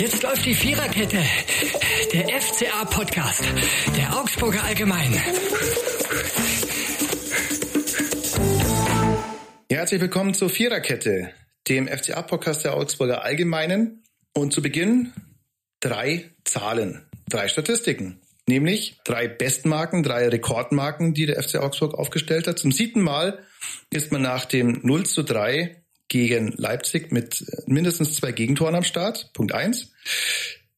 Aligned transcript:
Jetzt 0.00 0.22
läuft 0.22 0.46
die 0.46 0.54
Viererkette. 0.54 1.22
Der 2.14 2.40
FCA-Podcast. 2.40 3.44
Der 3.98 4.18
Augsburger 4.18 4.64
Allgemein. 4.64 5.12
Herzlich 9.70 10.00
willkommen 10.00 10.32
zur 10.32 10.48
Viererkette, 10.48 11.34
dem 11.68 11.86
FCA-Podcast 11.86 12.64
der 12.64 12.78
Augsburger 12.78 13.22
Allgemeinen. 13.22 14.02
Und 14.32 14.54
zu 14.54 14.62
Beginn 14.62 15.12
drei 15.80 16.30
Zahlen, 16.44 17.06
drei 17.28 17.48
Statistiken. 17.48 18.22
Nämlich 18.48 19.02
drei 19.04 19.28
Bestmarken, 19.28 20.02
drei 20.02 20.28
Rekordmarken, 20.28 21.12
die 21.12 21.26
der 21.26 21.42
FC 21.42 21.56
Augsburg 21.56 21.92
aufgestellt 21.92 22.46
hat. 22.46 22.58
Zum 22.58 22.72
siebten 22.72 23.02
Mal 23.02 23.44
ist 23.90 24.12
man 24.12 24.22
nach 24.22 24.46
dem 24.46 24.80
0 24.82 25.04
zu 25.04 25.24
3 25.24 25.79
gegen 26.10 26.52
Leipzig 26.56 27.12
mit 27.12 27.46
mindestens 27.66 28.16
zwei 28.16 28.32
Gegentoren 28.32 28.74
am 28.74 28.82
Start. 28.84 29.32
Punkt 29.32 29.54
eins. 29.54 29.92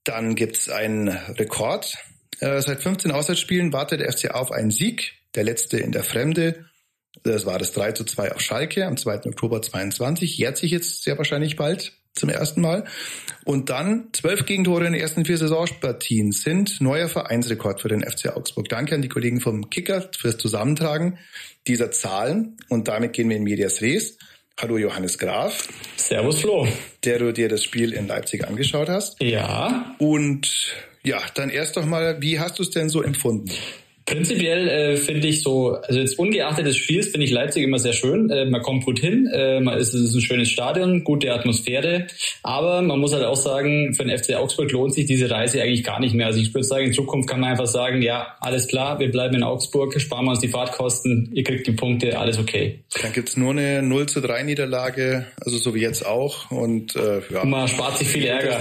Dann 0.05 0.37
gibt's 0.37 0.69
einen 0.69 1.09
Rekord. 1.09 1.97
Äh, 2.39 2.61
seit 2.61 2.83
15 2.83 3.11
Auswärtsspielen 3.11 3.73
wartet 3.73 4.01
der 4.01 4.13
FCA 4.13 4.33
auf 4.35 4.53
einen 4.53 4.71
Sieg. 4.71 5.15
Der 5.35 5.43
letzte 5.43 5.79
in 5.79 5.91
der 5.91 6.05
Fremde. 6.05 6.67
Das 7.25 7.47
war 7.47 7.59
das 7.59 7.73
3 7.73 7.93
zu 7.93 8.05
2 8.05 8.33
auf 8.33 8.41
Schalke 8.41 8.87
am 8.87 8.97
2. 8.97 9.27
Oktober 9.27 9.63
22. 9.63 10.37
Jährt 10.37 10.59
sich 10.59 10.71
jetzt 10.71 11.03
sehr 11.03 11.17
wahrscheinlich 11.17 11.57
bald 11.57 11.93
zum 12.15 12.29
ersten 12.29 12.61
Mal. 12.61 12.85
Und 13.45 13.71
dann 13.71 14.09
zwölf 14.13 14.45
Gegentore 14.45 14.87
in 14.87 14.93
den 14.93 15.01
ersten 15.01 15.25
vier 15.25 15.39
Saisonpartien 15.39 16.33
sind 16.33 16.81
neuer 16.81 17.09
Vereinsrekord 17.09 17.81
für 17.81 17.89
den 17.89 18.03
FC 18.03 18.37
Augsburg. 18.37 18.69
Danke 18.69 18.95
an 18.95 19.03
die 19.03 19.09
Kollegen 19.09 19.41
vom 19.41 19.71
Kicker 19.71 20.11
fürs 20.17 20.37
Zusammentragen 20.37 21.19
dieser 21.67 21.91
Zahlen. 21.91 22.59
Und 22.69 22.89
damit 22.89 23.15
gehen 23.15 23.31
wir 23.31 23.37
in 23.37 23.45
Medias 23.45 23.81
Res. 23.81 24.19
Hallo 24.61 24.79
Johannes 24.79 25.19
Graf. 25.19 25.69
Servus 25.97 26.41
Flo. 26.41 26.69
Der 27.05 27.19
du 27.19 27.33
dir 27.33 27.49
das 27.49 27.65
Spiel 27.65 27.93
in 27.93 28.07
Leipzig 28.07 28.47
angeschaut 28.47 28.89
hast. 28.89 29.21
Ja. 29.21 29.97
Und 29.99 30.75
ja, 31.03 31.19
dann 31.35 31.51
erst 31.51 31.77
doch 31.77 31.85
mal, 31.85 32.21
wie 32.21 32.39
hast 32.39 32.59
du 32.59 32.63
es 32.63 32.71
denn 32.71 32.89
so 32.89 33.03
empfunden? 33.03 33.51
Prinzipiell 34.05 34.69
äh, 34.69 34.97
finde 34.97 35.29
ich 35.29 35.43
so, 35.43 35.75
also 35.75 36.01
jetzt 36.01 36.19
ungeachtet 36.19 36.67
des 36.67 36.77
Spiels 36.77 37.09
finde 37.09 37.25
ich 37.25 37.31
Leipzig 37.31 37.63
immer 37.63 37.79
sehr 37.79 37.93
schön. 37.93 38.31
Äh, 38.31 38.47
man 38.47 38.63
kommt 38.63 38.85
gut 38.85 38.99
hin, 38.99 39.29
äh, 39.33 39.61
man 39.61 39.79
ist, 39.79 39.95
es 39.95 40.11
ist 40.11 40.15
ein 40.15 40.21
schönes 40.21 40.51
Stadion, 40.51 41.05
gute 41.05 41.33
Atmosphäre. 41.33 42.07
Aber 42.43 42.83
man 42.83 42.99
muss 42.99 43.13
halt 43.13 43.25
auch 43.25 43.37
sagen, 43.37 43.95
für 43.95 44.05
den 44.05 44.17
FC 44.17 44.35
Augsburg 44.35 44.73
lohnt 44.73 44.95
sich 44.95 45.07
diese 45.07 45.31
Reise 45.31 45.63
eigentlich 45.63 45.85
gar 45.85 46.01
nicht 46.01 46.15
mehr. 46.15 46.27
Also 46.27 46.41
ich 46.41 46.53
würde 46.53 46.65
sagen, 46.65 46.87
in 46.87 46.93
Zukunft 46.93 47.29
kann 47.29 47.41
man 47.41 47.51
einfach 47.51 47.67
sagen, 47.67 48.03
ja, 48.03 48.37
alles 48.41 48.67
klar, 48.67 48.99
wir 48.99 49.11
bleiben 49.11 49.37
in 49.37 49.43
Augsburg, 49.43 50.01
sparen 50.01 50.25
wir 50.25 50.31
uns 50.31 50.41
die 50.41 50.49
Fahrtkosten, 50.49 51.31
ihr 51.33 51.45
kriegt 51.45 51.67
die 51.67 51.73
Punkte, 51.73 52.19
alles 52.19 52.39
okay. 52.39 52.81
Dann 53.01 53.13
gibt's 53.13 53.37
nur 53.37 53.51
eine 53.51 53.83
0 53.83 54.07
zu 54.07 54.21
3 54.21 54.43
Niederlage, 54.43 55.27
also 55.41 55.59
so 55.59 55.75
wie 55.75 55.81
jetzt 55.81 56.05
auch. 56.05 56.51
Und 56.51 56.97
äh, 56.97 57.21
ja. 57.31 57.43
Und 57.43 57.51
man 57.51 57.69
spart 57.69 57.99
sich 57.99 58.09
viel 58.09 58.25
Ärger. 58.25 58.59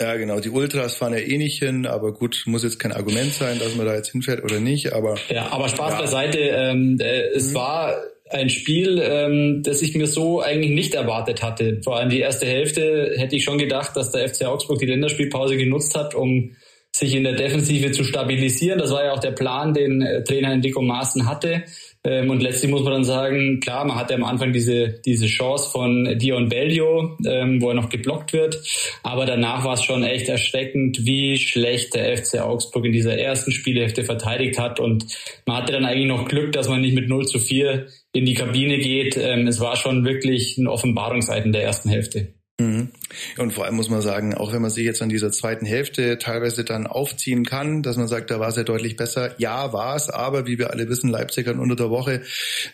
Ja, 0.00 0.16
genau. 0.16 0.40
Die 0.40 0.50
Ultras 0.50 0.96
fahren 0.96 1.14
ja 1.14 1.20
eh 1.20 1.38
nicht 1.38 1.58
hin, 1.58 1.86
aber 1.86 2.12
gut, 2.12 2.42
muss 2.46 2.64
jetzt 2.64 2.78
kein 2.78 2.92
Argument 2.92 3.32
sein, 3.32 3.58
dass 3.58 3.76
man 3.76 3.86
da 3.86 3.94
jetzt 3.94 4.10
hinfährt 4.12 4.44
oder 4.44 4.60
nicht. 4.60 4.92
Aber 4.92 5.16
ja, 5.28 5.50
aber 5.50 5.68
Spaß 5.68 5.92
ja. 5.92 6.00
beiseite. 6.00 6.38
Ähm, 6.38 6.98
äh, 7.00 7.28
es 7.34 7.50
mhm. 7.50 7.54
war 7.54 7.96
ein 8.28 8.50
Spiel, 8.50 9.00
ähm, 9.02 9.62
das 9.62 9.80
ich 9.82 9.94
mir 9.94 10.06
so 10.06 10.40
eigentlich 10.40 10.72
nicht 10.72 10.94
erwartet 10.94 11.42
hatte. 11.42 11.80
Vor 11.82 11.96
allem 11.96 12.10
die 12.10 12.20
erste 12.20 12.44
Hälfte 12.44 13.14
hätte 13.16 13.36
ich 13.36 13.44
schon 13.44 13.56
gedacht, 13.56 13.96
dass 13.96 14.10
der 14.10 14.28
FC 14.28 14.44
Augsburg 14.44 14.80
die 14.80 14.86
Länderspielpause 14.86 15.56
genutzt 15.56 15.94
hat, 15.96 16.14
um 16.14 16.56
sich 16.94 17.14
in 17.14 17.24
der 17.24 17.34
Defensive 17.34 17.92
zu 17.92 18.04
stabilisieren. 18.04 18.78
Das 18.78 18.90
war 18.90 19.04
ja 19.04 19.12
auch 19.12 19.20
der 19.20 19.32
Plan, 19.32 19.74
den 19.74 20.02
äh, 20.02 20.24
Trainer 20.24 20.52
Enrico 20.52 20.82
Maaßen 20.82 21.28
hatte. 21.28 21.64
Ähm, 22.06 22.30
und 22.30 22.40
letztlich 22.40 22.70
muss 22.70 22.84
man 22.84 22.92
dann 22.92 23.04
sagen, 23.04 23.58
klar, 23.60 23.84
man 23.84 23.96
hatte 23.96 24.14
am 24.14 24.22
Anfang 24.22 24.52
diese, 24.52 25.00
diese 25.04 25.26
Chance 25.26 25.70
von 25.72 26.16
Dion 26.18 26.48
Bellio, 26.48 27.16
ähm, 27.26 27.60
wo 27.60 27.70
er 27.70 27.74
noch 27.74 27.88
geblockt 27.88 28.32
wird. 28.32 28.62
Aber 29.02 29.26
danach 29.26 29.64
war 29.64 29.74
es 29.74 29.82
schon 29.82 30.04
echt 30.04 30.28
erschreckend, 30.28 31.04
wie 31.04 31.36
schlecht 31.36 31.94
der 31.94 32.16
FC 32.16 32.40
Augsburg 32.40 32.84
in 32.84 32.92
dieser 32.92 33.18
ersten 33.18 33.50
Spielhälfte 33.50 34.04
verteidigt 34.04 34.58
hat. 34.58 34.78
Und 34.78 35.06
man 35.46 35.56
hatte 35.56 35.72
dann 35.72 35.84
eigentlich 35.84 36.06
noch 36.06 36.28
Glück, 36.28 36.52
dass 36.52 36.68
man 36.68 36.80
nicht 36.80 36.94
mit 36.94 37.08
0 37.08 37.26
zu 37.26 37.40
4 37.40 37.86
in 38.12 38.24
die 38.24 38.34
Kabine 38.34 38.78
geht. 38.78 39.16
Ähm, 39.16 39.48
es 39.48 39.58
war 39.58 39.76
schon 39.76 40.04
wirklich 40.04 40.56
ein 40.58 40.68
Offenbarungseiten 40.68 41.50
der 41.50 41.64
ersten 41.64 41.88
Hälfte. 41.88 42.35
Mhm. 42.58 42.88
Und 43.36 43.52
vor 43.52 43.66
allem 43.66 43.74
muss 43.74 43.90
man 43.90 44.00
sagen, 44.00 44.34
auch 44.34 44.50
wenn 44.52 44.62
man 44.62 44.70
sich 44.70 44.84
jetzt 44.84 45.02
an 45.02 45.10
dieser 45.10 45.30
zweiten 45.30 45.66
Hälfte 45.66 46.16
teilweise 46.16 46.64
dann 46.64 46.86
aufziehen 46.86 47.44
kann, 47.44 47.82
dass 47.82 47.98
man 47.98 48.08
sagt, 48.08 48.30
da 48.30 48.40
war 48.40 48.48
es 48.48 48.56
ja 48.56 48.62
deutlich 48.62 48.96
besser. 48.96 49.34
Ja, 49.38 49.74
war 49.74 49.94
es, 49.94 50.08
aber 50.08 50.46
wie 50.46 50.58
wir 50.58 50.70
alle 50.70 50.88
wissen, 50.88 51.10
Leipzig 51.10 51.46
hat 51.46 51.56
unter 51.56 51.76
der 51.76 51.90
Woche 51.90 52.22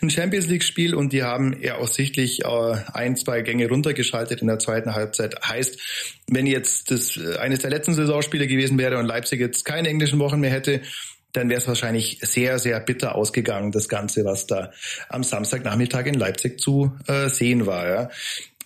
ein 0.01 0.09
Champions 0.09 0.47
League-Spiel 0.47 0.95
und 0.95 1.13
die 1.13 1.25
haben 1.25 1.53
eher 1.53 1.79
auch 1.79 1.89
sichtlich 1.89 2.45
äh, 2.45 2.77
ein, 2.93 3.17
zwei 3.17 3.43
Gänge 3.43 3.69
runtergeschaltet 3.69 4.41
in 4.41 4.47
der 4.47 4.61
zweiten 4.61 4.95
Halbzeit. 4.95 5.35
Heißt, 5.45 5.81
wenn 6.31 6.47
jetzt 6.47 6.93
das 6.93 7.17
äh, 7.17 7.39
eines 7.39 7.61
der 7.61 7.71
letzten 7.71 7.95
Saisonspiele 7.95 8.47
gewesen 8.47 8.79
wäre 8.79 8.99
und 8.99 9.07
Leipzig 9.07 9.41
jetzt 9.41 9.65
keine 9.65 9.89
englischen 9.89 10.21
Wochen 10.21 10.39
mehr 10.39 10.51
hätte, 10.51 10.81
dann 11.33 11.49
wäre 11.49 11.61
es 11.61 11.69
wahrscheinlich 11.69 12.19
sehr, 12.23 12.59
sehr 12.59 12.79
bitter 12.81 13.15
ausgegangen, 13.15 13.73
das 13.73 13.89
Ganze, 13.89 14.25
was 14.25 14.47
da 14.47 14.71
am 15.09 15.25
Samstagnachmittag 15.25 16.07
in 16.07 16.15
Leipzig 16.15 16.61
zu 16.61 16.93
äh, 17.07 17.29
sehen 17.29 17.67
war. 17.67 17.89
Ja. 17.89 18.11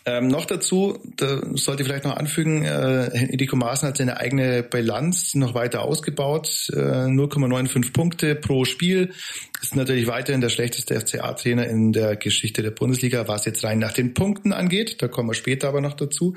Ähm, 0.08 0.28
noch 0.28 0.44
dazu, 0.44 1.00
da 1.16 1.40
sollte 1.54 1.82
ich 1.82 1.88
vielleicht 1.88 2.04
noch 2.04 2.16
anfügen, 2.16 2.62
äh, 2.62 3.06
Enrico 3.06 3.56
Maaßen 3.56 3.88
hat 3.88 3.96
seine 3.96 4.18
eigene 4.18 4.62
Bilanz 4.62 5.34
noch 5.34 5.52
weiter 5.54 5.82
ausgebaut. 5.82 6.70
Äh, 6.72 6.76
0,95 7.08 7.92
Punkte 7.92 8.36
pro 8.36 8.64
Spiel. 8.64 9.12
Ist 9.60 9.74
natürlich 9.74 10.06
weiterhin 10.06 10.40
der 10.40 10.48
schlechteste 10.48 10.94
FCA-Trainer 11.00 11.66
in 11.66 11.92
der 11.92 12.14
Geschichte 12.14 12.62
der 12.62 12.70
Bundesliga, 12.70 13.26
was 13.26 13.46
jetzt 13.46 13.64
rein 13.64 13.80
nach 13.80 13.94
den 13.94 14.14
Punkten 14.14 14.52
angeht. 14.52 15.02
Da 15.02 15.08
kommen 15.08 15.28
wir 15.28 15.34
später 15.34 15.66
aber 15.66 15.80
noch 15.80 15.94
dazu, 15.94 16.36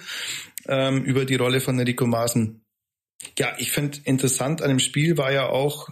ähm, 0.67 1.03
über 1.03 1.25
die 1.25 1.35
Rolle 1.35 1.61
von 1.61 1.77
Enrico 1.77 2.07
Maaßen. 2.07 2.61
Ja, 3.37 3.53
ich 3.59 3.71
finde 3.71 3.99
interessant 4.03 4.63
an 4.63 4.69
dem 4.69 4.79
Spiel 4.79 5.15
war 5.17 5.31
ja 5.31 5.47
auch, 5.47 5.89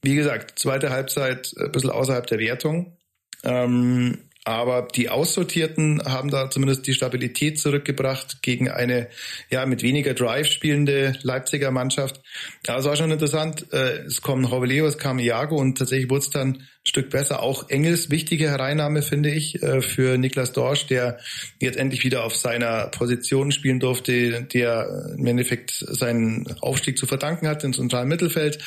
wie 0.00 0.14
gesagt, 0.14 0.58
zweite 0.58 0.88
Halbzeit 0.88 1.52
ein 1.58 1.70
bisschen 1.70 1.90
außerhalb 1.90 2.26
der 2.26 2.38
Wertung. 2.38 2.96
Ähm, 3.42 4.30
aber 4.44 4.88
die 4.94 5.08
Aussortierten 5.08 6.02
haben 6.04 6.30
da 6.30 6.50
zumindest 6.50 6.86
die 6.86 6.92
Stabilität 6.92 7.58
zurückgebracht 7.58 8.42
gegen 8.42 8.70
eine 8.70 9.08
ja 9.50 9.64
mit 9.64 9.82
weniger 9.82 10.12
Drive 10.12 10.48
spielende 10.48 11.14
Leipziger 11.22 11.70
Mannschaft. 11.70 12.20
Ja, 12.66 12.78
es 12.78 12.84
war 12.84 12.94
schon 12.96 13.10
interessant. 13.10 13.72
Äh, 13.72 14.02
es 14.04 14.20
kommen 14.20 14.50
Hoveleo, 14.50 14.86
es 14.86 14.98
kam 14.98 15.18
Iago 15.18 15.56
und 15.56 15.78
tatsächlich 15.78 16.10
wurde 16.10 16.20
es 16.20 16.30
dann 16.30 16.48
ein 16.56 16.68
Stück 16.84 17.08
besser. 17.08 17.42
Auch 17.42 17.70
Engels 17.70 18.10
wichtige 18.10 18.50
Hereinnahme, 18.50 19.00
finde 19.00 19.30
ich, 19.30 19.62
äh, 19.62 19.80
für 19.80 20.18
Niklas 20.18 20.52
Dorsch, 20.52 20.86
der 20.88 21.18
jetzt 21.58 21.78
endlich 21.78 22.04
wieder 22.04 22.24
auf 22.24 22.36
seiner 22.36 22.88
Position 22.88 23.50
spielen 23.50 23.80
durfte, 23.80 24.42
der 24.42 25.14
im 25.16 25.26
Endeffekt 25.26 25.70
seinen 25.72 26.54
Aufstieg 26.60 26.98
zu 26.98 27.06
verdanken 27.06 27.48
hat 27.48 27.64
ins 27.64 27.76
zentralen 27.76 28.08
Mittelfeld. 28.08 28.58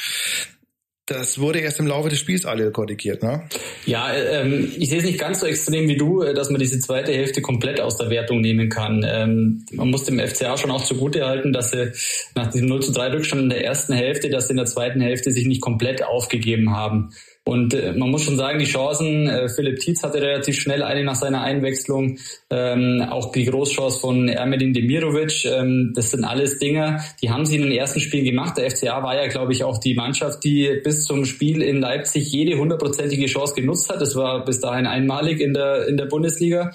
Das 1.07 1.40
wurde 1.40 1.59
erst 1.59 1.79
im 1.79 1.88
Laufe 1.88 2.09
des 2.09 2.19
Spiels 2.19 2.45
alle 2.45 2.69
korrigiert, 2.69 3.23
ne? 3.23 3.47
Ja, 3.85 4.13
ähm, 4.13 4.69
ich 4.78 4.90
sehe 4.90 5.00
es 5.00 5.06
nicht 5.06 5.18
ganz 5.18 5.40
so 5.40 5.45
extrem 5.45 5.88
wie 5.88 5.95
du, 5.95 6.22
äh, 6.22 6.34
dass 6.34 6.50
man 6.50 6.59
diese 6.59 6.79
zweite 6.79 7.13
Hälfte 7.13 7.41
komplett 7.41 7.79
aus 7.79 7.95
der 7.95 8.09
Wertung 8.09 8.41
nehmen 8.41 8.68
kann. 8.68 9.06
Ähm, 9.07 9.66
man 9.72 9.90
muss 9.90 10.03
dem 10.03 10.19
FCA 10.19 10.57
schon 10.57 10.69
auch 10.69 10.84
zugute 10.84 11.25
halten, 11.25 11.53
dass 11.53 11.72
sie 11.72 11.94
nach 12.35 12.51
diesem 12.51 12.67
0 12.67 12.81
zu 12.81 12.91
3 12.91 13.13
Rückstand 13.13 13.44
in 13.44 13.50
der 13.50 13.63
ersten 13.63 13.94
Hälfte, 13.94 14.29
dass 14.29 14.47
sie 14.47 14.51
in 14.51 14.57
der 14.57 14.66
zweiten 14.66 15.00
Hälfte 15.00 15.31
sich 15.31 15.46
nicht 15.46 15.62
komplett 15.62 16.03
aufgegeben 16.03 16.75
haben. 16.75 17.13
Und 17.47 17.74
äh, 17.74 17.94
man 17.94 18.12
muss 18.12 18.24
schon 18.24 18.35
sagen, 18.35 18.59
die 18.59 18.66
Chancen, 18.66 19.25
äh, 19.25 19.47
Philipp 19.47 19.80
Tietz 19.80 20.03
hatte 20.03 20.22
relativ 20.22 20.59
schnell 20.59 20.84
eine 20.84 21.06
nach 21.06 21.16
seiner 21.16 21.44
Einwechslung, 21.44 22.18
ähm, 22.50 23.02
auch 23.09 23.31
die 23.31 23.46
Großchance 23.46 24.02
von 24.02 24.28
Ermedin 24.28 24.74
Demirovic, 24.74 25.46
ähm, 25.46 25.94
das 25.96 26.12
sind 26.12 26.25
alles 26.25 26.59
Dinge, 26.59 27.00
die 27.22 27.30
haben 27.30 27.46
sie 27.46 27.56
in 27.56 27.62
den 27.62 27.72
ersten 27.72 28.02
Spielen 28.02 28.25
gemacht. 28.25 28.58
Der 28.58 28.69
FCA 28.69 29.02
war 29.02 29.16
ja, 29.16 29.28
glaube 29.30 29.53
ich, 29.53 29.63
auch 29.63 29.78
die 29.78 29.94
Mannschaft, 29.94 30.44
die 30.44 30.81
bis 30.84 31.06
zum 31.06 31.24
Spiel 31.24 31.62
in 31.62 31.80
Leipzig 31.80 32.30
jede 32.34 32.58
hundertprozentige 32.58 33.28
Chance 33.28 33.56
genutzt 33.56 33.90
hat. 33.90 34.02
Das 34.02 34.18
war 34.18 34.44
bis 34.44 34.59
dahin 34.59 34.85
einmalig 34.85 35.40
in 35.40 35.53
der, 35.53 35.88
in 35.88 35.96
der 35.96 36.08
Bundesliga. 36.08 36.72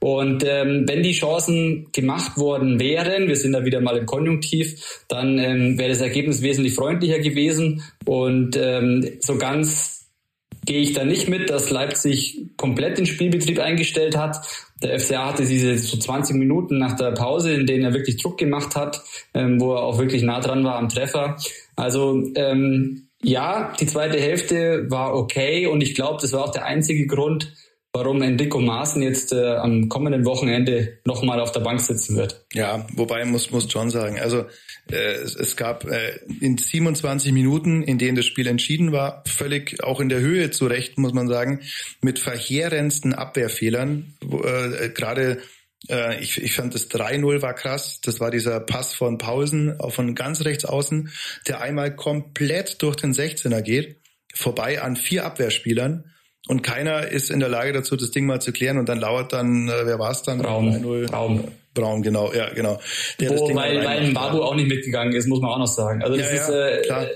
Und 0.00 0.44
ähm, 0.44 0.86
wenn 0.88 1.04
die 1.04 1.12
Chancen 1.12 1.86
gemacht 1.92 2.36
worden 2.36 2.80
wären, 2.80 3.28
wir 3.28 3.36
sind 3.36 3.52
da 3.52 3.64
wieder 3.64 3.80
mal 3.80 3.96
im 3.96 4.06
Konjunktiv, 4.06 5.04
dann 5.06 5.38
ähm, 5.38 5.78
wäre 5.78 5.90
das 5.90 6.00
Ergebnis 6.00 6.42
wesentlich 6.42 6.74
freundlicher 6.74 7.20
gewesen. 7.20 7.84
Und 8.04 8.56
ähm, 8.56 9.08
so 9.20 9.38
ganz 9.38 9.95
gehe 10.66 10.80
ich 10.80 10.92
da 10.92 11.04
nicht 11.04 11.28
mit, 11.28 11.48
dass 11.48 11.70
Leipzig 11.70 12.48
komplett 12.56 12.98
den 12.98 13.06
Spielbetrieb 13.06 13.60
eingestellt 13.60 14.16
hat. 14.16 14.46
Der 14.82 15.00
FCA 15.00 15.28
hatte 15.28 15.46
diese 15.46 15.78
so 15.78 15.96
20 15.96 16.36
Minuten 16.36 16.78
nach 16.78 16.96
der 16.96 17.12
Pause, 17.12 17.52
in 17.52 17.66
denen 17.66 17.84
er 17.84 17.94
wirklich 17.94 18.20
Druck 18.20 18.36
gemacht 18.36 18.76
hat, 18.76 19.02
ähm, 19.32 19.60
wo 19.60 19.74
er 19.74 19.82
auch 19.82 19.98
wirklich 19.98 20.22
nah 20.22 20.40
dran 20.40 20.64
war 20.64 20.76
am 20.76 20.88
Treffer. 20.88 21.36
Also 21.76 22.22
ähm, 22.34 23.06
ja, 23.22 23.72
die 23.80 23.86
zweite 23.86 24.20
Hälfte 24.20 24.90
war 24.90 25.14
okay 25.14 25.66
und 25.66 25.82
ich 25.82 25.94
glaube, 25.94 26.18
das 26.20 26.32
war 26.32 26.44
auch 26.44 26.52
der 26.52 26.66
einzige 26.66 27.06
Grund, 27.06 27.52
warum 27.96 28.20
Enrico 28.20 28.60
Maaßen 28.60 29.00
jetzt 29.00 29.32
äh, 29.32 29.56
am 29.56 29.88
kommenden 29.88 30.26
Wochenende 30.26 30.98
nochmal 31.06 31.40
auf 31.40 31.52
der 31.52 31.60
Bank 31.60 31.80
sitzen 31.80 32.16
wird. 32.16 32.44
Ja, 32.52 32.86
wobei 32.94 33.24
muss 33.24 33.50
muss 33.50 33.66
John 33.70 33.90
sagen, 33.90 34.20
also 34.20 34.44
äh, 34.90 35.14
es, 35.22 35.56
gab 35.56 35.84
äh, 35.86 36.20
in 36.40 36.58
27 36.58 37.32
Minuten, 37.32 37.82
in 37.82 37.98
denen 37.98 38.16
das 38.16 38.26
Spiel 38.26 38.46
entschieden 38.46 38.92
war, 38.92 39.24
völlig 39.26 39.82
auch 39.82 40.00
in 40.00 40.10
der 40.10 40.20
Höhe 40.20 40.50
zurecht, 40.50 40.98
muss 40.98 41.14
man 41.14 41.26
sagen, 41.26 41.60
mit 42.02 42.18
verheerendsten 42.18 43.14
Abwehrfehlern, 43.14 44.14
äh, 44.22 44.90
gerade 44.90 45.38
Äh, 45.88 46.20
ich, 46.20 46.42
ich 46.42 46.54
fand 46.54 46.74
das 46.74 46.90
3-0 46.90 47.42
war 47.42 47.54
krass. 47.54 48.00
Das 48.02 48.18
war 48.18 48.30
dieser 48.30 48.58
Pass 48.60 48.94
von 48.94 49.18
Pausen 49.18 49.78
von 49.90 50.14
ganz 50.14 50.44
rechts 50.44 50.64
außen, 50.64 51.10
der 51.46 51.60
einmal 51.60 51.94
komplett 51.94 52.82
durch 52.82 52.96
den 52.96 53.12
16er 53.12 53.62
geht, 53.62 54.00
vorbei 54.34 54.82
an 54.82 54.96
vier 54.96 55.24
Abwehrspielern. 55.24 56.10
Und 56.48 56.62
keiner 56.62 57.08
ist 57.08 57.30
in 57.30 57.40
der 57.40 57.48
Lage 57.48 57.72
dazu, 57.72 57.96
das 57.96 58.10
Ding 58.10 58.26
mal 58.26 58.40
zu 58.40 58.52
klären. 58.52 58.78
Und 58.78 58.88
dann 58.88 59.00
lauert 59.00 59.32
dann, 59.32 59.68
äh, 59.68 59.84
wer 59.84 59.98
war 59.98 60.12
es 60.12 60.22
dann? 60.22 60.40
Raum. 60.40 61.06
Raum. 61.12 61.44
Braun, 61.76 62.02
genau, 62.02 62.32
ja, 62.32 62.48
genau. 62.52 62.80
Der 63.20 63.30
Wo, 63.30 63.54
weil, 63.54 63.84
weil 63.84 64.12
Babu 64.12 64.42
auch 64.42 64.56
nicht 64.56 64.68
mitgegangen 64.68 65.14
ist, 65.14 65.28
muss 65.28 65.40
man 65.40 65.52
auch 65.52 65.58
noch 65.58 65.66
sagen. 65.68 66.02
Also, 66.02 66.16
das 66.16 66.32
ja, 66.32 66.40
ist, 66.40 66.48
äh, 66.48 66.82
klar. 66.82 67.06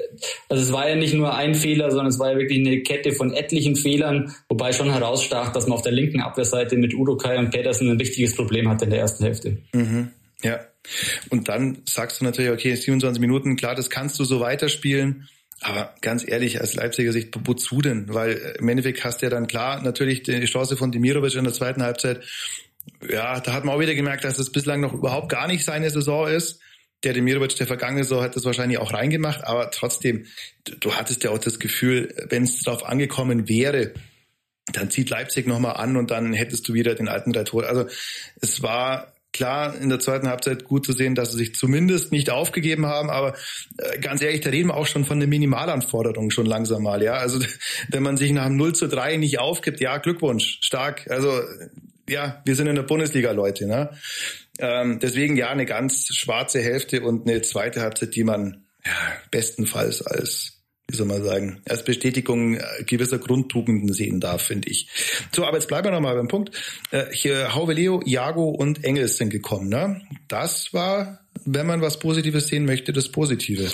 also 0.49 0.62
es 0.62 0.73
war 0.73 0.88
ja 0.88 0.94
nicht 0.94 1.15
nur 1.15 1.35
ein 1.35 1.55
Fehler, 1.55 1.91
sondern 1.91 2.09
es 2.09 2.19
war 2.19 2.32
ja 2.32 2.38
wirklich 2.38 2.59
eine 2.59 2.82
Kette 2.82 3.12
von 3.12 3.32
etlichen 3.32 3.75
Fehlern, 3.75 4.35
wobei 4.49 4.73
schon 4.73 4.93
herausstach, 4.93 5.53
dass 5.53 5.67
man 5.67 5.79
auf 5.79 5.83
der 5.83 5.93
linken 5.93 6.21
Abwehrseite 6.21 6.76
mit 6.76 6.94
Udo 6.94 7.17
Kai 7.17 7.38
und 7.38 7.50
Pedersen 7.50 7.91
ein 7.91 7.99
wichtiges 7.99 8.37
Problem 8.37 8.69
hatte 8.69 8.85
in 8.85 8.91
der 8.91 9.00
ersten 9.00 9.25
Hälfte. 9.25 9.56
Mhm. 9.73 10.11
Ja. 10.43 10.61
Und 11.31 11.49
dann 11.49 11.79
sagst 11.87 12.21
du 12.21 12.25
natürlich, 12.25 12.50
okay, 12.50 12.75
27 12.75 13.21
Minuten, 13.21 13.56
klar, 13.56 13.75
das 13.75 13.91
kannst 13.91 14.19
du 14.21 14.25
so 14.25 14.41
weiterspielen. 14.41 15.29
Aber 15.62 15.95
ganz 16.01 16.27
ehrlich, 16.27 16.61
als 16.61 16.75
Leipziger 16.75 17.12
Sicht, 17.12 17.35
wozu 17.45 17.83
denn? 17.83 18.12
Weil 18.12 18.33
äh, 18.33 18.59
im 18.59 18.69
Endeffekt 18.69 19.05
hast 19.05 19.21
du 19.21 19.27
ja 19.27 19.31
dann 19.31 19.47
klar 19.47 19.83
natürlich 19.83 20.23
die 20.23 20.45
Chance 20.45 20.77
von 20.77 20.91
Demirovic 20.91 21.35
in 21.35 21.45
der 21.45 21.53
zweiten 21.53 21.83
Halbzeit 21.83 22.23
ja, 23.09 23.41
da 23.41 23.53
hat 23.53 23.65
man 23.65 23.75
auch 23.75 23.81
wieder 23.81 23.95
gemerkt, 23.95 24.25
dass 24.25 24.39
es 24.39 24.53
bislang 24.53 24.81
noch 24.81 24.93
überhaupt 24.93 25.29
gar 25.29 25.47
nicht 25.47 25.65
seine 25.65 25.91
Saison 25.91 26.29
ist. 26.29 26.61
Der 27.03 27.15
Demirovic 27.15 27.57
der 27.57 27.67
vergangene 27.67 28.05
Saison 28.05 28.23
hat 28.23 28.37
das 28.37 28.45
wahrscheinlich 28.45 28.79
auch 28.79 28.93
reingemacht, 28.93 29.45
aber 29.45 29.71
trotzdem, 29.71 30.27
du, 30.65 30.77
du 30.77 30.95
hattest 30.95 31.25
ja 31.25 31.31
auch 31.31 31.39
das 31.39 31.59
Gefühl, 31.59 32.15
wenn 32.29 32.43
es 32.43 32.61
darauf 32.61 32.85
angekommen 32.85 33.49
wäre, 33.49 33.95
dann 34.73 34.91
zieht 34.91 35.09
Leipzig 35.09 35.47
nochmal 35.47 35.77
an 35.77 35.97
und 35.97 36.11
dann 36.11 36.33
hättest 36.35 36.69
du 36.69 36.75
wieder 36.75 36.95
den 36.95 37.09
alten 37.09 37.33
drei 37.33 37.45
Tore. 37.45 37.69
Also 37.69 37.87
es 38.41 38.62
war 38.62 39.12
klar 39.32 39.77
in 39.77 39.88
der 39.88 40.00
zweiten 40.00 40.29
Halbzeit 40.29 40.65
gut 40.65 40.85
zu 40.85 40.93
sehen, 40.93 41.15
dass 41.15 41.32
sie 41.32 41.38
sich 41.38 41.55
zumindest 41.55 42.12
nicht 42.12 42.31
aufgegeben 42.31 42.87
haben, 42.87 43.11
aber 43.11 43.35
äh, 43.79 43.99
ganz 43.99 44.23
ehrlich, 44.23 44.41
da 44.41 44.50
reden 44.50 44.69
wir 44.69 44.77
auch 44.77 44.87
schon 44.87 45.05
von 45.05 45.21
der 45.21 45.29
Minimalanforderung 45.29 46.31
schon 46.31 46.47
langsam 46.47 46.82
mal, 46.82 47.03
ja. 47.03 47.15
Also 47.15 47.38
wenn 47.88 48.03
man 48.03 48.17
sich 48.17 48.32
nach 48.32 48.47
dem 48.47 48.56
0 48.56 48.75
zu 48.75 48.88
3 48.88 49.17
nicht 49.17 49.38
aufgibt, 49.38 49.81
ja, 49.81 49.99
Glückwunsch, 49.99 50.59
stark. 50.62 51.11
Also 51.11 51.41
ja, 52.09 52.43
wir 52.44 52.56
sind 52.56 52.67
in 52.67 52.75
der 52.75 52.82
Bundesliga, 52.82 53.31
Leute. 53.31 53.67
Ne? 53.67 53.91
Ähm, 54.59 54.99
deswegen 54.99 55.37
ja, 55.37 55.49
eine 55.49 55.65
ganz 55.65 56.06
schwarze 56.15 56.61
Hälfte 56.61 57.03
und 57.03 57.29
eine 57.29 57.41
zweite 57.43 57.81
Halbzeit, 57.81 58.15
die 58.17 58.25
man 58.25 58.67
ja, 58.85 58.93
bestenfalls 59.31 60.03
als 60.03 60.60
wie 60.91 60.97
soll 60.97 61.07
man 61.07 61.23
sagen, 61.23 61.61
als 61.69 61.85
Bestätigung 61.85 62.55
äh, 62.55 62.63
gewisser 62.87 63.19
Grundtugenden 63.19 63.93
sehen 63.93 64.21
darf, 64.21 64.43
finde 64.43 64.69
ich. 64.69 64.89
So, 65.33 65.45
aber 65.45 65.57
jetzt 65.57 65.69
bleiben 65.69 65.87
wir 65.87 65.93
nochmal 65.93 66.17
beim 66.17 66.29
Punkt. 66.29 66.51
Äh, 66.91 67.05
hier 67.13 67.55
Hauveleo, 67.55 68.03
Jago 68.05 68.49
und 68.49 68.85
Engels 68.85 69.17
sind 69.17 69.31
gekommen. 69.31 69.69
Ne? 69.69 70.03
Das 70.29 70.73
war, 70.73 71.21
wenn 71.45 71.67
man 71.67 71.81
was 71.81 71.99
Positives 71.99 72.49
sehen 72.49 72.65
möchte, 72.65 72.93
das 72.93 73.09
Positive. 73.09 73.69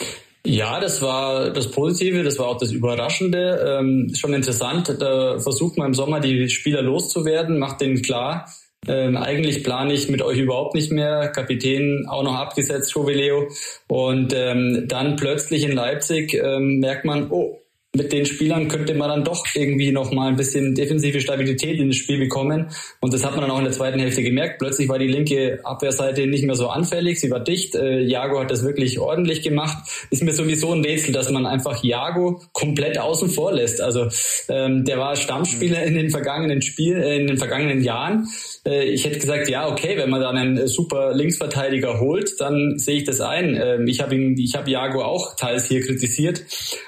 Ja, 0.45 0.79
das 0.79 1.03
war 1.03 1.51
das 1.51 1.71
Positive, 1.73 2.23
das 2.23 2.39
war 2.39 2.47
auch 2.47 2.59
das 2.59 2.71
Überraschende. 2.71 3.79
Ähm, 3.81 4.13
schon 4.15 4.33
interessant, 4.33 4.95
da 5.01 5.41
versucht 5.41 5.77
man 5.77 5.89
im 5.89 5.95
Sommer 5.95 6.21
die 6.21 6.49
Spieler 6.49 6.83
loszuwerden, 6.83 7.59
macht 7.59 7.81
denen 7.81 8.01
klar, 8.01 8.49
ähm, 8.89 9.17
eigentlich 9.17 9.65
plane 9.65 9.93
ich 9.93 10.09
mit 10.09 10.23
euch 10.23 10.39
überhaupt 10.39 10.75
nicht 10.75 10.93
mehr. 10.93 11.29
Kapitän 11.29 12.07
auch 12.09 12.23
noch 12.23 12.35
abgesetzt, 12.35 12.93
Joveleo. 12.95 13.49
Und 13.89 14.33
ähm, 14.35 14.87
dann 14.89 15.17
plötzlich 15.17 15.65
in 15.65 15.73
Leipzig 15.73 16.35
ähm, 16.35 16.79
merkt 16.79 17.05
man, 17.05 17.31
oh, 17.31 17.59
mit 17.97 18.13
den 18.13 18.27
Spielern 18.27 18.69
könnte 18.69 18.95
man 18.95 19.09
dann 19.09 19.25
doch 19.25 19.45
irgendwie 19.55 19.93
noch 19.93 20.13
mal 20.13 20.29
ein 20.29 20.37
bisschen 20.37 20.75
defensive 20.75 21.21
Stabilität 21.21 21.79
in 21.81 21.89
das 21.89 21.97
Spiel 21.97 22.19
bekommen. 22.19 22.67
Und 23.01 23.13
das 23.13 23.25
hat 23.25 23.33
man 23.33 23.43
dann 23.43 23.51
auch 23.51 23.59
in 23.59 23.65
der 23.65 23.73
zweiten 23.73 23.99
Hälfte 23.99 24.23
gemerkt. 24.23 24.59
Plötzlich 24.59 24.89
war 24.89 24.99
die 24.99 25.07
linke 25.07 25.61
Abwehrseite 25.65 26.27
nicht 26.27 26.45
mehr 26.45 26.55
so 26.55 26.69
anfällig, 26.69 27.21
sie 27.21 27.31
war 27.31 27.41
dicht. 27.41 27.75
Äh, 27.75 28.01
Jago 28.01 28.41
hat 28.41 28.51
das 28.51 28.65
wirklich 28.65 28.99
ordentlich 28.99 29.43
gemacht. 29.43 29.77
Ist 30.11 30.23
mir 30.23 30.33
sowieso 30.33 30.73
ein 30.73 30.85
Rätsel, 30.85 31.13
dass 31.13 31.31
man 31.31 31.47
einfach 31.47 31.83
Jago 31.83 32.43
komplett 32.53 32.99
außen 32.99 33.31
vor 33.31 33.53
lässt. 33.53 33.81
Also 33.81 34.09
ähm, 34.49 34.85
der 34.85 34.99
war 34.99 35.17
Stammspieler 35.17 35.83
in 35.85 35.95
den 35.95 36.11
vergangenen 36.11 36.63
Spielen, 36.63 37.03
äh, 37.03 37.17
in 37.17 37.27
den 37.27 37.39
vergangenen 37.39 37.83
Jahren. 37.83 38.29
Äh, 38.67 38.85
ich 38.85 39.05
hätte 39.05 39.19
gesagt, 39.19 39.49
ja, 39.49 39.69
okay, 39.69 39.97
wenn 39.97 40.11
man 40.11 40.21
dann 40.21 40.37
einen 40.37 40.67
super 40.69 41.15
Linksverteidiger 41.15 42.01
holt, 42.01 42.41
dann 42.41 42.79
sehe 42.79 42.97
ich 42.97 43.05
das 43.05 43.21
ein. 43.21 43.59
Ähm, 43.61 43.87
ich 43.87 44.01
habe 44.01 44.15
ihn, 44.15 44.37
ich 44.39 44.55
habe 44.55 44.71
Jago 44.71 45.03
auch 45.03 45.37
teils 45.37 45.67
hier 45.69 45.81
kritisiert, 45.81 46.45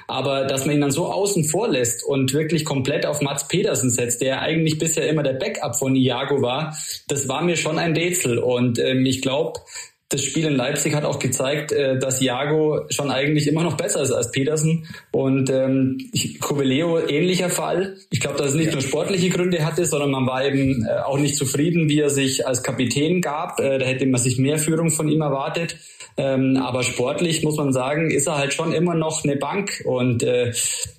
aber 0.06 0.44
dass 0.44 0.66
man 0.66 0.74
ihn 0.74 0.80
dann 0.80 0.90
so 0.90 0.97
außen 1.06 1.44
vor 1.44 1.68
lässt 1.68 2.04
und 2.04 2.32
wirklich 2.32 2.64
komplett 2.64 3.06
auf 3.06 3.20
Mats 3.20 3.48
Pedersen 3.48 3.90
setzt, 3.90 4.20
der 4.20 4.40
eigentlich 4.40 4.78
bisher 4.78 5.08
immer 5.08 5.22
der 5.22 5.34
Backup 5.34 5.76
von 5.76 5.96
Iago 5.96 6.42
war, 6.42 6.76
das 7.08 7.28
war 7.28 7.42
mir 7.42 7.56
schon 7.56 7.78
ein 7.78 7.94
Rätsel. 7.94 8.38
Und 8.38 8.78
ähm, 8.78 9.06
ich 9.06 9.22
glaube, 9.22 9.60
das 10.10 10.24
Spiel 10.24 10.46
in 10.46 10.56
Leipzig 10.56 10.94
hat 10.94 11.04
auch 11.04 11.18
gezeigt, 11.18 11.70
äh, 11.70 11.98
dass 11.98 12.20
Jago 12.20 12.80
schon 12.90 13.10
eigentlich 13.10 13.46
immer 13.46 13.62
noch 13.62 13.76
besser 13.76 14.02
ist 14.02 14.10
als 14.10 14.30
Petersen. 14.30 14.86
Und 15.10 15.50
ähm, 15.50 15.98
Coveleo 16.40 16.98
ähnlicher 16.98 17.50
Fall. 17.50 17.96
Ich 18.10 18.20
glaube, 18.20 18.38
dass 18.38 18.50
es 18.50 18.54
nicht 18.54 18.72
nur 18.72 18.80
sportliche 18.80 19.28
Gründe 19.28 19.64
hatte, 19.66 19.84
sondern 19.84 20.10
man 20.10 20.26
war 20.26 20.44
eben 20.44 20.86
äh, 20.86 21.00
auch 21.00 21.18
nicht 21.18 21.36
zufrieden, 21.36 21.90
wie 21.90 22.00
er 22.00 22.08
sich 22.08 22.46
als 22.46 22.62
Kapitän 22.62 23.20
gab. 23.20 23.60
Äh, 23.60 23.78
da 23.78 23.84
hätte 23.84 24.06
man 24.06 24.20
sich 24.20 24.38
mehr 24.38 24.58
Führung 24.58 24.90
von 24.90 25.08
ihm 25.08 25.20
erwartet. 25.20 25.76
Ähm, 26.16 26.56
aber 26.56 26.82
sportlich 26.82 27.44
muss 27.44 27.56
man 27.58 27.72
sagen, 27.72 28.10
ist 28.10 28.26
er 28.26 28.38
halt 28.38 28.54
schon 28.54 28.72
immer 28.72 28.94
noch 28.94 29.24
eine 29.24 29.36
Bank. 29.36 29.82
Und 29.84 30.22
äh, 30.22 30.52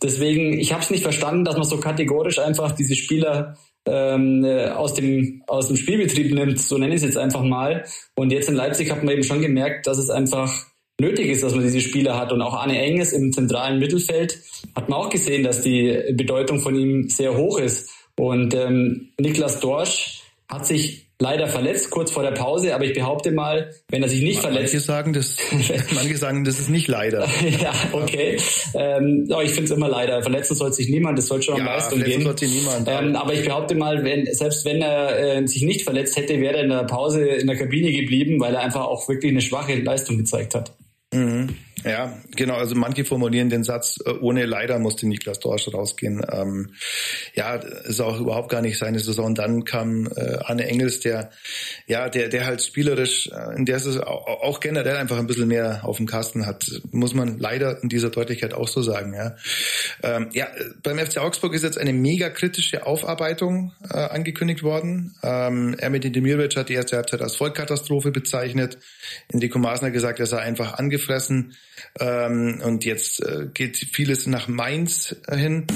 deswegen, 0.04 0.60
ich 0.60 0.72
habe 0.72 0.84
es 0.84 0.92
nicht 0.92 1.04
verstanden, 1.04 1.46
dass 1.46 1.56
man 1.56 1.66
so 1.66 1.80
kategorisch 1.80 2.38
einfach 2.38 2.74
diese 2.74 2.96
Spieler 2.96 3.58
ähm, 3.90 4.44
äh, 4.44 4.68
aus, 4.70 4.94
dem, 4.94 5.44
aus 5.48 5.68
dem 5.68 5.78
Spielbetrieb 5.78 6.34
nimmt, 6.34 6.60
so 6.60 6.78
nenne 6.78 6.94
ich 6.94 7.02
es 7.02 7.08
jetzt 7.08 7.18
einfach 7.18 7.44
mal. 7.44 7.84
Und 8.16 8.32
jetzt 8.32 8.50
in 8.50 8.56
Leipzig 8.56 8.92
hat 8.92 9.04
man 9.04 9.14
eben 9.14 9.24
schon 9.24 9.42
gemerkt, 9.42 9.88
dass 9.88 9.98
es 9.98 10.10
einfach 10.10 10.66
nötig 11.00 11.30
ist, 11.30 11.44
dass 11.44 11.56
man 11.56 11.64
diese 11.64 11.82
Spieler 11.82 12.18
hat. 12.18 12.32
Und 12.32 12.42
auch 12.42 12.54
Arne 12.54 12.80
Enges 12.80 13.14
im 13.14 13.32
zentralen 13.32 13.80
Mittelfeld 13.80 14.40
hat 14.76 14.90
man 14.90 15.00
auch 15.00 15.10
gesehen, 15.10 15.44
dass 15.44 15.62
die 15.62 16.14
Bedeutung 16.14 16.60
von 16.60 16.76
ihm 16.76 17.10
sehr 17.10 17.36
hoch 17.36 17.60
ist. 17.60 17.90
Und 18.18 18.54
ähm, 18.54 19.10
Niklas 19.20 19.60
Dorsch 19.60 20.24
hat 20.48 20.66
sich 20.66 21.09
leider 21.22 21.48
verletzt, 21.48 21.90
kurz 21.90 22.12
vor 22.12 22.24
der 22.24 22.32
Pause, 22.32 22.74
aber 22.74 22.86
ich 22.86 22.94
behaupte 22.94 23.32
mal, 23.32 23.74
wenn 23.90 24.02
er 24.02 24.10
sich 24.10 24.22
nicht 24.22 24.42
manche 24.42 24.54
verletzt. 24.54 24.86
Sagen 24.86 25.14
das, 25.14 25.36
manche 25.94 26.18
sagen, 26.18 26.46
das 26.46 26.60
ist 26.60 26.70
nicht 26.70 26.88
leider. 26.88 27.28
ja, 27.62 27.74
okay. 27.92 28.38
Ähm, 28.74 29.28
aber 29.30 29.44
ich 29.44 29.52
finde 29.52 29.66
es 29.66 29.72
immer 29.72 29.90
leider. 29.90 30.22
Verletzen 30.22 30.56
soll 30.56 30.72
sich 30.72 30.90
niemand, 30.90 31.18
das 31.18 31.28
soll 31.28 31.42
schon 31.42 31.58
ja, 31.58 31.66
am 31.66 31.68
Leistung 31.68 32.04
gehen. 32.04 32.22
Sollte 32.22 32.48
niemand, 32.48 32.88
ähm, 32.88 33.16
aber 33.16 33.34
ich 33.34 33.46
behaupte 33.46 33.76
mal, 33.76 34.04
wenn, 34.04 34.26
selbst 34.34 34.64
wenn 34.66 34.82
er 34.82 35.42
äh, 35.42 35.48
sich 35.48 35.64
nicht 35.64 35.84
verletzt 35.84 36.16
hätte, 36.16 36.40
wäre 36.40 36.58
er 36.58 36.64
in 36.64 36.70
der 36.70 36.84
Pause 36.86 37.26
in 37.26 37.48
der 37.48 37.58
Kabine 37.58 37.92
geblieben, 37.92 38.40
weil 38.40 38.56
er 38.56 38.62
einfach 38.62 38.86
auch 38.86 39.08
wirklich 39.10 39.32
eine 39.32 39.42
schwache 39.42 39.76
Leistung 39.76 40.18
gezeigt 40.18 40.56
hat. 40.56 40.72
Mhm. 41.14 41.50
Ja, 41.86 42.18
genau. 42.36 42.56
Also 42.56 42.76
manche 42.76 43.06
formulieren 43.06 43.50
den 43.50 43.64
Satz, 43.64 44.00
äh, 44.06 44.10
ohne 44.10 44.46
leider 44.46 44.80
musste 44.80 45.08
Niklas 45.08 45.40
Dorsch 45.40 45.68
rausgehen. 45.74 46.26
Ähm, 46.30 46.74
ja, 47.36 47.56
ist 47.56 48.02
auch 48.02 48.20
überhaupt 48.20 48.50
gar 48.50 48.62
nicht 48.62 48.78
seine 48.78 49.00
Saison. 49.00 49.34
Dann 49.34 49.64
kam 49.64 50.08
äh, 50.08 50.38
Arne 50.44 50.68
Engels, 50.68 51.00
der, 51.00 51.32
ja, 51.88 52.10
der, 52.10 52.28
der 52.28 52.46
halt 52.46 52.62
spielerisch, 52.62 53.28
äh, 53.28 53.56
in 53.56 53.66
der 53.66 53.78
es 53.78 53.98
auch, 53.98 54.28
auch 54.28 54.60
generell 54.60 54.98
einfach 54.98 55.18
ein 55.18 55.28
bisschen 55.28 55.48
mehr 55.48 55.82
auf 55.84 55.98
dem 55.98 56.06
Kasten 56.06 56.46
hat, 56.46 56.70
muss 56.92 57.14
man 57.14 57.40
leider 57.40 57.82
in 57.82 57.88
dieser 57.88 58.10
Deutlichkeit 58.10 58.54
auch 58.54 58.68
so 58.68 58.82
sagen. 58.82 59.14
Ja, 59.14 59.36
ähm, 60.04 60.30
ja 60.34 60.48
beim 60.84 60.98
FC 61.00 61.20
Augsburg 61.20 61.54
ist 61.54 61.64
jetzt 61.64 61.78
eine 61.78 61.94
mega 61.94 62.30
kritische 62.30 62.86
Aufarbeitung 62.86 63.72
äh, 63.90 63.98
angekündigt 63.98 64.64
worden. 64.64 65.16
Ähm, 65.24 65.76
Ermedin 65.80 66.12
Demirovic 66.12 66.58
hat 66.58 66.68
die 66.68 66.74
erste 66.74 66.98
Halbzeit 66.98 67.22
als 67.22 67.38
Vollkatastrophe 67.38 68.12
bezeichnet. 68.12 68.78
Indiko 69.32 69.60
Masner 69.60 69.92
gesagt, 69.92 70.20
er 70.20 70.26
sei 70.26 70.40
einfach 70.40 70.74
angefressen. 70.74 71.56
Ähm, 72.00 72.62
und 72.64 72.86
jetzt 72.86 73.24
äh, 73.24 73.48
geht 73.54 73.78
vieles 73.78 74.28
nach 74.28 74.48
Mainz 74.48 75.16
hin. 75.30 75.68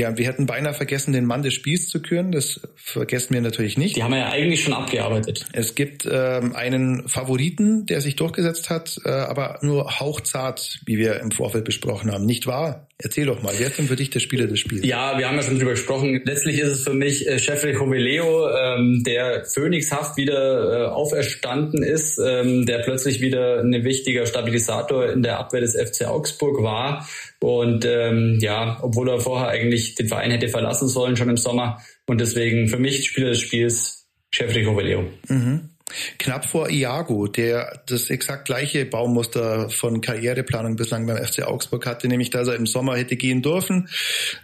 Ja, 0.00 0.16
wir 0.16 0.26
hätten 0.26 0.46
beinahe 0.46 0.72
vergessen, 0.72 1.12
den 1.12 1.26
Mann 1.26 1.42
des 1.42 1.52
Spiels 1.52 1.88
zu 1.88 2.00
küren. 2.00 2.32
Das 2.32 2.60
vergessen 2.74 3.34
wir 3.34 3.42
natürlich 3.42 3.76
nicht. 3.76 3.96
Die 3.96 4.02
haben 4.02 4.12
wir 4.12 4.20
ja 4.20 4.30
eigentlich 4.30 4.62
schon 4.62 4.72
abgearbeitet. 4.72 5.46
Es 5.52 5.74
gibt 5.74 6.08
ähm, 6.10 6.56
einen 6.56 7.06
Favoriten, 7.06 7.84
der 7.84 8.00
sich 8.00 8.16
durchgesetzt 8.16 8.70
hat, 8.70 8.98
äh, 9.04 9.10
aber 9.10 9.58
nur 9.60 10.00
hauchzart, 10.00 10.80
wie 10.86 10.96
wir 10.96 11.20
im 11.20 11.30
Vorfeld 11.30 11.64
besprochen 11.64 12.10
haben. 12.10 12.24
Nicht 12.24 12.46
wahr? 12.46 12.88
Erzähl 13.02 13.26
doch 13.26 13.42
mal, 13.42 13.54
wer 13.56 13.68
ist 13.68 13.78
denn 13.78 13.86
für 13.86 13.96
dich 13.96 14.10
der 14.10 14.20
Spieler 14.20 14.46
des 14.46 14.58
Spiels? 14.60 14.84
Ja, 14.84 15.16
wir 15.18 15.26
haben 15.26 15.36
ja 15.36 15.42
schon 15.42 15.58
drüber 15.58 15.70
gesprochen. 15.70 16.20
Letztlich 16.24 16.58
ist 16.58 16.68
es 16.68 16.82
für 16.82 16.92
mich 16.92 17.26
äh, 17.26 17.36
Jeffrey 17.36 17.72
ähm, 17.72 19.02
der 19.04 19.44
phönixhaft 19.46 20.18
wieder 20.18 20.86
äh, 20.86 20.86
auferstanden 20.86 21.82
ist, 21.82 22.18
ähm, 22.18 22.66
der 22.66 22.80
plötzlich 22.80 23.20
wieder 23.20 23.60
ein 23.60 23.84
wichtiger 23.84 24.26
Stabilisator 24.26 25.10
in 25.10 25.22
der 25.22 25.38
Abwehr 25.38 25.62
des 25.62 25.74
FC 25.74 26.06
Augsburg 26.06 26.62
war. 26.62 27.08
Und 27.40 27.86
ähm, 27.86 28.38
ja, 28.40 28.78
obwohl 28.82 29.08
er 29.08 29.20
vorher 29.20 29.48
eigentlich 29.48 29.94
den 29.94 30.08
Verein 30.08 30.30
hätte 30.30 30.48
verlassen 30.48 30.88
sollen, 30.88 31.16
schon 31.16 31.30
im 31.30 31.38
Sommer. 31.38 31.80
Und 32.06 32.20
deswegen 32.20 32.68
für 32.68 32.78
mich 32.78 33.06
Spieler 33.06 33.30
des 33.30 33.40
Spiels 33.40 34.08
Jeffrey 34.32 34.64
Comeleo. 34.64 35.04
Mhm. 35.28 35.70
Knapp 36.18 36.44
vor 36.44 36.68
Iago, 36.68 37.26
der 37.26 37.82
das 37.86 38.10
exakt 38.10 38.46
gleiche 38.46 38.84
Baumuster 38.84 39.70
von 39.70 40.00
Karriereplanung 40.00 40.76
bislang 40.76 41.06
beim 41.06 41.16
FC 41.16 41.42
Augsburg 41.42 41.86
hatte, 41.86 42.08
nämlich 42.08 42.30
dass 42.30 42.48
er 42.48 42.56
im 42.56 42.66
Sommer 42.66 42.96
hätte 42.96 43.16
gehen 43.16 43.42
dürfen. 43.42 43.88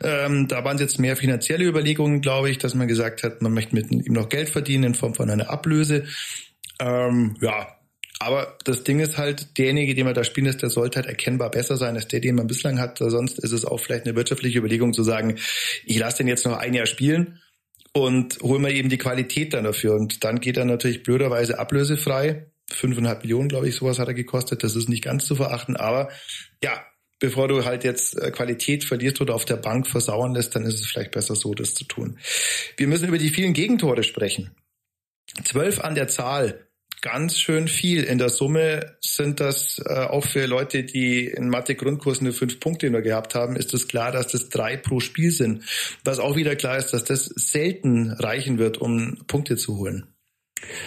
Ähm, 0.03 0.49
da 0.49 0.65
waren 0.65 0.77
es 0.77 0.83
jetzt 0.83 0.99
mehr 0.99 1.17
finanzielle 1.17 1.65
Überlegungen, 1.65 2.21
glaube 2.21 2.51
ich, 2.51 2.59
dass 2.59 2.75
man 2.75 2.89
gesagt 2.89 3.23
hat, 3.23 3.43
man 3.43 3.53
möchte 3.53 3.75
mit 3.75 3.91
ihm 3.91 4.13
noch 4.13 4.29
Geld 4.29 4.49
verdienen 4.49 4.85
in 4.85 4.95
Form 4.95 5.15
von 5.15 5.31
einer 5.31 5.51
Ablöse. 5.51 6.05
Ähm, 6.81 7.37
ja, 7.41 7.69
aber 8.19 8.57
das 8.65 8.83
Ding 8.83 9.01
ist 9.01 9.19
halt, 9.19 9.59
derjenige, 9.59 9.95
den 9.95 10.07
man 10.07 10.15
da 10.15 10.25
spielen 10.25 10.47
lässt, 10.47 10.63
der 10.63 10.71
sollte 10.71 10.97
halt 10.97 11.07
erkennbar 11.07 11.51
besser 11.51 11.77
sein 11.77 11.97
als 11.97 12.09
der, 12.09 12.21
den 12.21 12.35
man 12.35 12.47
bislang 12.47 12.79
hat. 12.79 12.99
Sonst 12.99 13.39
ist 13.39 13.53
es 13.53 13.65
auch 13.65 13.79
vielleicht 13.79 14.07
eine 14.07 14.17
wirtschaftliche 14.17 14.59
Überlegung 14.59 14.95
zu 14.95 15.03
sagen, 15.03 15.37
ich 15.85 15.99
lasse 15.99 16.19
den 16.19 16.29
jetzt 16.29 16.47
noch 16.47 16.57
ein 16.57 16.73
Jahr 16.73 16.87
spielen 16.87 17.41
und 17.97 18.39
hol 18.43 18.59
mir 18.59 18.73
eben 18.73 18.89
die 18.89 18.99
Qualität 18.99 19.55
dann 19.55 19.65
dafür. 19.65 19.95
Und 19.95 20.23
dann 20.23 20.41
geht 20.41 20.57
er 20.57 20.65
natürlich 20.65 21.03
blöderweise 21.03 21.59
ablösefrei. 21.59 22.47
Fünfeinhalb 22.71 23.23
Millionen, 23.23 23.49
glaube 23.49 23.69
ich, 23.69 23.77
sowas 23.77 23.99
hat 23.99 24.09
er 24.09 24.15
gekostet. 24.15 24.63
Das 24.63 24.77
ist 24.77 24.89
nicht 24.89 25.05
ganz 25.05 25.25
zu 25.25 25.37
verachten. 25.37 25.77
Aber 25.77 26.11
ja, 26.63 26.85
bevor 27.19 27.49
du 27.49 27.65
halt 27.65 27.85
jetzt 27.85 28.21
äh, 28.21 28.31
Qualität 28.31 28.85
verlierst 28.85 29.21
oder 29.21 29.35
auf 29.35 29.45
der 29.45 29.57
Bank 29.57 29.87
versauern 29.87 30.35
lässt, 30.35 30.55
dann 30.55 30.65
ist 30.65 30.81
es 30.81 30.87
vielleicht 30.87 31.13
besser 31.13 31.35
so, 31.35 31.55
das 31.55 31.75
zu 31.75 31.85
tun. 31.85 32.19
Wir 32.77 32.87
müssen 32.87 33.09
über 33.09 33.19
die 33.19 33.31
vielen 33.31 33.55
Gegentore 33.55 34.03
sprechen. 34.03 34.55
Zwölf 35.45 35.81
an 35.81 35.95
der 35.95 36.09
Zahl 36.09 36.66
ganz 37.07 37.39
schön 37.39 37.69
viel. 37.69 38.03
In 38.03 38.19
der 38.19 38.31
Summe 38.31 38.97
sind 39.01 39.39
das 39.39 39.81
äh, 39.87 39.93
auch 39.93 40.25
für 40.25 40.47
Leute, 40.47 40.83
die 40.83 41.29
in 41.29 41.49
Mathe-Grundkurs 41.49 42.21
nur 42.21 42.33
fünf 42.33 42.59
Punkte 42.59 42.91
nur 42.91 43.03
gehabt 43.03 43.37
haben, 43.37 43.55
ist 43.55 43.73
es 43.75 43.87
klar, 43.87 44.11
dass 44.11 44.33
das 44.33 44.49
drei 44.49 44.77
pro 44.77 44.99
Spiel 44.99 45.31
sind. 45.31 45.63
Was 46.03 46.19
auch 46.19 46.35
wieder 46.35 46.57
klar 46.57 46.79
ist, 46.79 46.91
dass 46.91 47.05
das 47.05 47.27
selten 47.27 48.11
reichen 48.11 48.59
wird, 48.59 48.79
um 48.79 49.19
Punkte 49.29 49.57
zu 49.57 49.79
holen. 49.79 50.16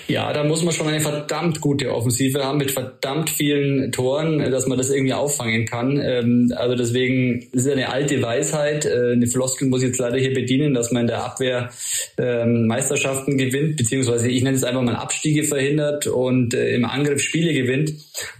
Ja, 0.07 0.33
da 0.33 0.43
muss 0.43 0.63
man 0.63 0.73
schon 0.73 0.87
eine 0.87 0.99
verdammt 0.99 1.61
gute 1.61 1.93
Offensive 1.93 2.43
haben 2.43 2.57
mit 2.57 2.71
verdammt 2.71 3.29
vielen 3.29 3.91
Toren, 3.91 4.39
dass 4.51 4.67
man 4.67 4.77
das 4.77 4.89
irgendwie 4.89 5.13
auffangen 5.13 5.65
kann. 5.65 5.99
Ähm, 6.03 6.53
also 6.55 6.75
deswegen 6.75 7.39
ist 7.51 7.65
es 7.65 7.71
eine 7.71 7.89
alte 7.89 8.21
Weisheit. 8.21 8.85
Äh, 8.85 9.13
eine 9.13 9.27
Floskel 9.27 9.67
muss 9.67 9.81
ich 9.81 9.89
jetzt 9.89 9.99
leider 9.99 10.17
hier 10.17 10.33
bedienen, 10.33 10.73
dass 10.73 10.91
man 10.91 11.01
in 11.01 11.07
der 11.07 11.23
Abwehr 11.23 11.69
ähm, 12.17 12.67
Meisterschaften 12.67 13.37
gewinnt, 13.37 13.77
beziehungsweise 13.77 14.29
ich 14.29 14.43
nenne 14.43 14.55
es 14.55 14.63
einfach 14.63 14.81
mal 14.81 14.95
Abstiege 14.95 15.43
verhindert 15.43 16.07
und 16.07 16.53
äh, 16.53 16.73
im 16.73 16.85
Angriff 16.85 17.21
Spiele 17.21 17.53
gewinnt. 17.53 17.93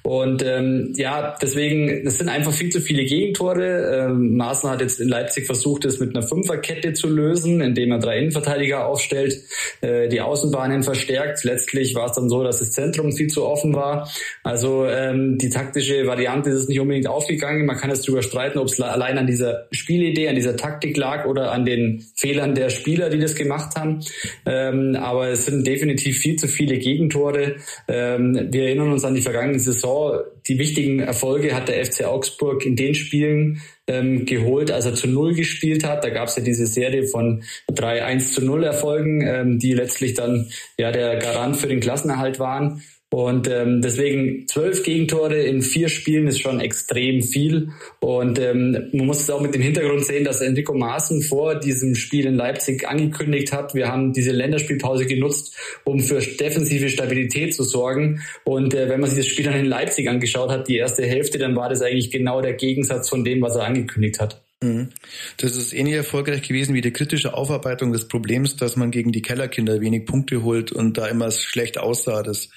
Und 0.03 0.43
ähm, 0.43 0.93
ja, 0.96 1.36
deswegen, 1.41 2.03
das 2.03 2.17
sind 2.17 2.29
einfach 2.29 2.51
viel 2.51 2.69
zu 2.69 2.81
viele 2.81 3.05
Gegentore. 3.05 4.10
Maaßen 4.13 4.69
hat 4.69 4.81
jetzt 4.81 5.00
in 5.00 5.08
Leipzig 5.08 5.46
versucht, 5.46 5.86
es 5.86 6.00
mit 6.00 6.15
einer 6.15 6.25
Fünferkette 6.25 6.93
zu 6.93 7.08
lösen, 7.08 7.62
indem 7.62 7.91
er 7.91 8.00
drei 8.00 8.19
Innenverteidiger 8.19 8.86
aufstellt, 8.86 9.39
äh, 9.81 10.08
die 10.10 10.22
Außenbahnen 10.22 10.84
verstärkt 10.84 11.28
verstärkt. 11.29 11.43
Letztlich 11.43 11.95
war 11.95 12.07
es 12.07 12.13
dann 12.13 12.29
so, 12.29 12.43
dass 12.43 12.59
das 12.59 12.71
Zentrum 12.71 13.12
viel 13.12 13.27
zu 13.27 13.45
offen 13.45 13.74
war. 13.74 14.09
Also 14.43 14.86
ähm, 14.86 15.38
die 15.38 15.50
taktische 15.50 16.05
Variante 16.07 16.50
ist 16.50 16.69
nicht 16.69 16.79
unbedingt 16.79 17.07
aufgegangen. 17.07 17.65
Man 17.65 17.77
kann 17.77 17.89
jetzt 17.89 18.07
darüber 18.07 18.21
streiten, 18.21 18.59
ob 18.59 18.67
es 18.67 18.79
allein 18.79 19.17
an 19.17 19.27
dieser 19.27 19.67
Spielidee, 19.71 20.29
an 20.29 20.36
dieser 20.36 20.55
Taktik 20.55 20.98
lag 20.98 21.25
oder 21.25 21.51
an 21.51 21.65
den 21.65 22.05
Fehlern 22.15 22.55
der 22.55 22.69
Spieler, 22.69 23.09
die 23.09 23.19
das 23.19 23.36
gemacht 23.36 23.75
haben. 23.75 24.00
Ähm, 24.45 24.95
aber 24.95 25.29
es 25.29 25.45
sind 25.45 25.65
definitiv 25.65 26.17
viel 26.17 26.36
zu 26.36 26.48
viele 26.48 26.77
Gegentore. 26.77 27.57
Ähm, 27.88 28.48
wir 28.51 28.63
erinnern 28.63 28.91
uns 28.91 29.03
an 29.03 29.15
die 29.15 29.21
vergangene 29.21 29.59
Saison. 29.59 30.19
Die 30.50 30.58
wichtigen 30.58 31.00
Erfolge 31.00 31.56
hat 31.56 31.70
der 31.70 31.86
FC 31.86 32.06
Augsburg 32.06 32.65
in 32.65 32.75
den 32.75 32.96
Spielen 32.96 33.62
ähm, 33.88 34.25
geholt, 34.25 34.72
als 34.72 34.86
er 34.86 34.96
zu 34.96 35.08
Null 35.08 35.36
gespielt 35.36 35.84
hat. 35.84 36.03
Da 36.03 36.10
gab 36.10 36.27
es 36.27 36.36
ja 36.36 36.41
diese 36.41 36.65
Serie 36.65 37.03
von 37.03 37.44
drei 37.68 38.03
1 38.03 38.34
zu 38.34 38.44
Null 38.44 38.63
Erfolgen, 38.63 39.22
ähm, 39.22 39.60
die 39.60 39.74
letztlich 39.74 40.15
dann 40.15 40.50
ja 40.79 40.91
der 40.91 41.18
Garant 41.18 41.56
für 41.56 41.68
den 41.68 41.79
Klassenerhalt 41.79 42.39
waren. 42.39 42.82
Und 43.11 43.49
ähm, 43.49 43.81
deswegen 43.81 44.47
zwölf 44.47 44.83
Gegentore 44.83 45.41
in 45.41 45.63
vier 45.63 45.89
Spielen 45.89 46.27
ist 46.27 46.41
schon 46.41 46.59
extrem 46.59 47.23
viel. 47.23 47.69
Und 47.99 48.37
ähm, 48.37 48.89
man 48.93 49.07
muss 49.07 49.21
es 49.21 49.29
auch 49.31 49.41
mit 49.41 49.55
dem 49.55 49.63
Hintergrund 49.63 50.05
sehen, 50.05 50.23
dass 50.23 50.41
Enrico 50.41 50.75
Maaßen 50.75 51.23
vor 51.23 51.55
diesem 51.55 51.95
Spiel 51.95 52.27
in 52.27 52.35
Leipzig 52.35 52.87
angekündigt 52.87 53.51
hat, 53.51 53.73
wir 53.73 53.87
haben 53.87 54.13
diese 54.13 54.31
Länderspielpause 54.31 55.07
genutzt, 55.07 55.57
um 55.85 55.99
für 56.01 56.19
defensive 56.19 56.89
Stabilität 56.89 57.55
zu 57.55 57.63
sorgen. 57.63 58.21
Und 58.43 58.75
äh, 58.75 58.89
wenn 58.89 58.99
man 58.99 59.09
sich 59.09 59.19
das 59.19 59.27
Spiel 59.27 59.45
dann 59.45 59.59
in 59.59 59.65
Leipzig 59.65 60.07
angeschaut 60.07 60.51
hat, 60.51 60.67
die 60.67 60.77
erste 60.77 61.03
Hälfte, 61.03 61.39
dann 61.39 61.55
war 61.55 61.69
das 61.69 61.81
eigentlich 61.81 62.11
genau 62.11 62.41
der 62.41 62.53
Gegensatz 62.53 63.09
von 63.09 63.23
dem, 63.23 63.41
was 63.41 63.55
er 63.55 63.63
angekündigt 63.63 64.19
hat. 64.19 64.43
Mhm. 64.61 64.89
Das 65.37 65.55
ist 65.55 65.73
ähnlich 65.73 65.95
erfolgreich 65.95 66.41
gewesen 66.41 66.75
wie 66.75 66.81
die 66.81 66.91
kritische 66.91 67.33
Aufarbeitung 67.33 67.93
des 67.93 68.07
Problems, 68.07 68.57
dass 68.57 68.75
man 68.75 68.91
gegen 68.91 69.11
die 69.11 69.21
Kellerkinder 69.21 69.79
wenig 69.79 70.05
Punkte 70.05 70.43
holt 70.43 70.71
und 70.71 70.97
da 70.97 71.07
immer 71.07 71.31
schlecht 71.31 71.77
aussah. 71.77 72.23
Das 72.23 72.49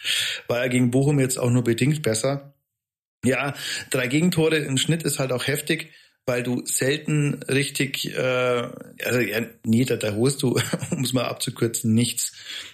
war 0.49 0.59
ja 0.65 0.69
gegen 0.69 0.91
Bochum 0.91 1.21
jetzt 1.21 1.39
auch 1.39 1.51
nur 1.51 1.63
bedingt 1.63 2.03
besser. 2.03 2.55
Ja, 3.25 3.55
drei 3.91 4.09
Gegentore 4.09 4.57
im 4.57 4.79
Schnitt 4.79 5.05
ist 5.05 5.21
halt 5.21 5.31
auch 5.31 5.47
heftig, 5.47 5.93
weil 6.27 6.43
du 6.43 6.63
selten 6.65 7.41
richtig, 7.45 8.13
äh, 8.17 8.69
also 9.05 9.21
ja, 9.21 9.43
nee, 9.65 9.85
da, 9.85 9.97
da 9.97 10.15
holst 10.15 10.43
du, 10.43 10.59
um 10.91 11.05
es 11.05 11.13
mal 11.13 11.25
abzukürzen, 11.25 11.95
nichts. 11.95 12.33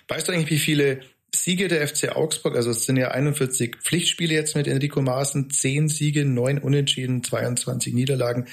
Weißt 0.08 0.26
du 0.26 0.32
eigentlich, 0.32 0.50
wie 0.50 0.58
viele 0.58 1.00
Siege 1.34 1.68
der 1.68 1.86
FC 1.86 2.16
Augsburg, 2.16 2.56
also 2.56 2.70
es 2.70 2.86
sind 2.86 2.96
ja 2.96 3.08
41 3.08 3.76
Pflichtspiele 3.82 4.34
jetzt 4.34 4.56
mit 4.56 4.66
Enrico 4.66 5.02
Maaßen, 5.02 5.50
10 5.50 5.88
Siege, 5.88 6.24
9 6.24 6.58
Unentschieden, 6.58 7.22
22 7.22 7.92
Niederlagen. 7.92 8.46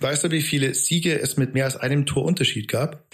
Weißt 0.00 0.24
du, 0.24 0.30
wie 0.32 0.42
viele 0.42 0.74
Siege 0.74 1.18
es 1.20 1.36
mit 1.36 1.54
mehr 1.54 1.66
als 1.66 1.76
einem 1.76 2.04
Torunterschied 2.04 2.68
gab? 2.68 3.04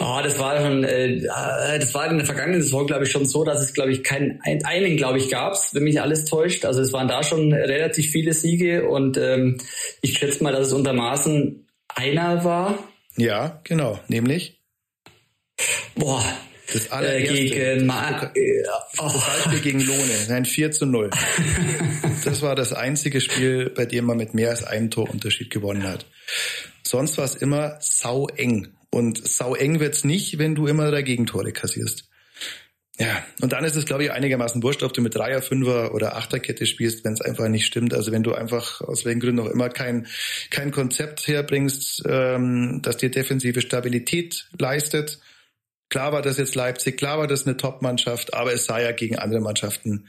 Oh, 0.00 0.18
das 0.22 0.38
war 0.38 0.60
schon, 0.60 0.82
äh, 0.82 1.20
das 1.20 1.94
war 1.94 2.10
in 2.10 2.18
der 2.18 2.26
vergangenen 2.26 2.62
Saison, 2.62 2.86
glaube 2.86 3.04
ich, 3.04 3.12
schon 3.12 3.26
so, 3.26 3.44
dass 3.44 3.62
es, 3.62 3.74
glaube 3.74 3.92
ich, 3.92 4.02
keinen 4.02 4.40
einen, 4.42 4.96
glaube 4.96 5.18
ich, 5.18 5.30
gab 5.30 5.48
wenn 5.72 5.84
mich 5.84 6.00
alles 6.00 6.24
täuscht. 6.24 6.64
Also 6.64 6.80
es 6.80 6.92
waren 6.92 7.08
da 7.08 7.22
schon 7.22 7.52
relativ 7.52 8.10
viele 8.10 8.32
Siege 8.32 8.88
und 8.88 9.16
ähm, 9.16 9.58
ich 10.02 10.18
schätze 10.18 10.42
mal, 10.42 10.52
dass 10.52 10.68
es 10.68 10.72
unter 10.72 10.92
Maaßen 10.92 11.66
einer 11.88 12.44
war. 12.44 12.78
Ja, 13.16 13.60
genau, 13.64 13.98
nämlich. 14.08 14.60
Boah, 15.94 16.22
das 16.72 16.86
äh, 16.86 16.90
allererste. 16.90 17.34
Gegen 17.34 17.86
Ma 17.86 18.32
oh. 18.98 19.12
Beispiel 19.12 19.60
gegen 19.60 19.80
Lohne. 19.80 20.12
Nein, 20.28 20.44
4 20.44 20.70
zu 20.70 20.86
0. 20.86 21.10
das 22.24 22.42
war 22.42 22.54
das 22.54 22.72
einzige 22.72 23.20
Spiel, 23.20 23.70
bei 23.70 23.86
dem 23.86 24.04
man 24.04 24.16
mit 24.16 24.34
mehr 24.34 24.50
als 24.50 24.64
einem 24.64 24.90
Torunterschied 24.90 25.50
gewonnen 25.50 25.84
hat. 25.84 26.06
Sonst 26.86 27.18
war 27.18 27.24
es 27.24 27.34
immer 27.34 27.76
sau 27.80 28.28
eng. 28.28 28.68
Und 28.90 29.26
sau 29.28 29.54
eng 29.54 29.80
wird's 29.80 30.04
nicht, 30.04 30.38
wenn 30.38 30.54
du 30.54 30.66
immer 30.66 30.90
drei 30.90 31.02
Gegentore 31.02 31.52
kassierst. 31.52 32.08
Ja, 33.00 33.24
und 33.40 33.52
dann 33.52 33.64
ist 33.64 33.76
es, 33.76 33.84
glaube 33.84 34.02
ich, 34.02 34.10
einigermaßen 34.10 34.60
wurscht, 34.60 34.82
ob 34.82 34.92
du 34.92 35.00
mit 35.00 35.14
Dreier, 35.14 35.40
Fünfer 35.40 35.94
oder 35.94 36.16
Achterkette 36.16 36.66
spielst, 36.66 37.04
wenn 37.04 37.12
es 37.12 37.20
einfach 37.20 37.46
nicht 37.48 37.64
stimmt. 37.64 37.94
Also 37.94 38.10
wenn 38.10 38.24
du 38.24 38.34
einfach 38.34 38.80
aus 38.80 39.04
welchen 39.04 39.20
Gründen 39.20 39.40
auch 39.40 39.50
immer 39.50 39.68
kein, 39.68 40.08
kein 40.50 40.72
Konzept 40.72 41.28
herbringst, 41.28 42.02
ähm, 42.08 42.80
das 42.82 42.96
dir 42.96 43.10
defensive 43.10 43.60
Stabilität 43.60 44.48
leistet, 44.58 45.20
Klar 45.88 46.12
war 46.12 46.22
das 46.22 46.36
jetzt 46.36 46.54
Leipzig, 46.54 46.98
klar 46.98 47.18
war 47.18 47.26
das 47.26 47.46
eine 47.46 47.56
Top-Mannschaft, 47.56 48.34
aber 48.34 48.52
es 48.52 48.66
sah 48.66 48.78
ja 48.78 48.92
gegen 48.92 49.18
andere 49.18 49.40
Mannschaften 49.40 50.06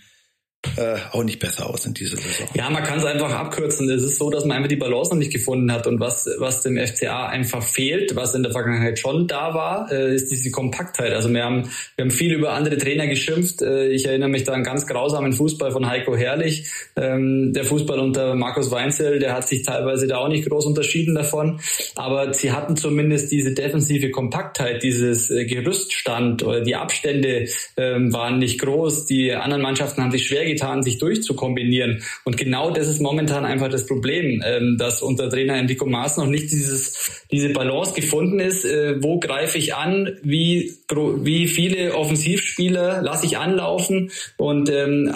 äh, 0.75 0.97
auch 1.13 1.23
nicht 1.23 1.39
besser 1.39 1.69
aus 1.69 1.85
in 1.85 1.93
dieser 1.93 2.17
Saison. 2.17 2.45
Ja, 2.53 2.69
man 2.69 2.83
kann 2.83 2.99
es 2.99 3.05
einfach 3.05 3.31
abkürzen. 3.31 3.89
Es 3.89 4.03
ist 4.03 4.17
so, 4.17 4.29
dass 4.29 4.43
man 4.43 4.57
einfach 4.57 4.67
die 4.67 4.75
Balance 4.75 5.11
noch 5.11 5.17
nicht 5.17 5.31
gefunden 5.31 5.71
hat 5.71 5.87
und 5.87 6.01
was, 6.01 6.29
was 6.37 6.63
dem 6.63 6.77
FCA 6.77 7.27
einfach 7.27 7.63
fehlt, 7.63 8.13
was 8.17 8.35
in 8.35 8.43
der 8.43 8.51
Vergangenheit 8.51 8.99
schon 8.99 9.25
da 9.25 9.53
war, 9.53 9.89
äh, 9.89 10.13
ist 10.13 10.29
diese 10.29 10.51
Kompaktheit. 10.51 11.13
Also 11.13 11.33
wir 11.33 11.45
haben, 11.45 11.69
wir 11.95 12.03
haben 12.03 12.11
viel 12.11 12.33
über 12.33 12.51
andere 12.51 12.77
Trainer 12.77 13.07
geschimpft. 13.07 13.61
Äh, 13.61 13.87
ich 13.87 14.05
erinnere 14.05 14.27
mich 14.27 14.43
da 14.43 14.51
an 14.51 14.65
ganz 14.65 14.85
grausamen 14.85 15.31
Fußball 15.31 15.71
von 15.71 15.87
Heiko 15.87 16.17
Herrlich. 16.17 16.69
Ähm, 16.97 17.53
der 17.53 17.63
Fußball 17.63 17.97
unter 17.97 18.35
Markus 18.35 18.69
Weinzel, 18.69 19.19
der 19.19 19.35
hat 19.35 19.47
sich 19.47 19.63
teilweise 19.63 20.07
da 20.07 20.17
auch 20.17 20.27
nicht 20.27 20.49
groß 20.49 20.65
unterschieden 20.65 21.15
davon. 21.15 21.61
Aber 21.95 22.33
sie 22.33 22.51
hatten 22.51 22.75
zumindest 22.75 23.31
diese 23.31 23.53
defensive 23.53 24.11
Kompaktheit, 24.11 24.83
dieses 24.83 25.31
äh, 25.31 25.45
Gerüststand 25.45 26.43
oder 26.43 26.59
die 26.59 26.75
Abstände 26.75 27.47
ähm, 27.77 28.11
waren 28.11 28.39
nicht 28.39 28.59
groß. 28.59 29.05
Die 29.05 29.31
anderen 29.31 29.61
Mannschaften 29.61 30.03
haben 30.03 30.11
sich 30.11 30.27
schwer 30.27 30.48
getan, 30.49 30.83
sich 30.83 30.97
durchzukombinieren. 30.97 32.03
Und 32.25 32.37
genau 32.37 32.71
das 32.71 32.87
ist 32.87 33.01
momentan 33.01 33.45
einfach 33.45 33.69
das 33.69 33.85
Problem, 33.85 34.43
ähm, 34.45 34.77
dass 34.77 35.01
unter 35.01 35.29
Trainer 35.29 35.55
Enrico 35.55 35.85
Maas 35.85 36.17
noch 36.17 36.27
nicht 36.27 36.51
dieses, 36.51 37.23
diese 37.31 37.49
Balance 37.49 37.93
gefunden 37.93 38.39
ist. 38.39 38.65
Äh, 38.65 39.01
wo 39.01 39.19
greife 39.19 39.57
ich 39.57 39.75
an? 39.75 40.17
Wie, 40.21 40.73
wie 40.89 41.47
viele 41.47 41.95
Offensivspieler 41.95 43.01
lasse 43.01 43.25
ich 43.25 43.37
anlaufen? 43.37 44.11
Und 44.37 44.69
ähm, 44.69 45.13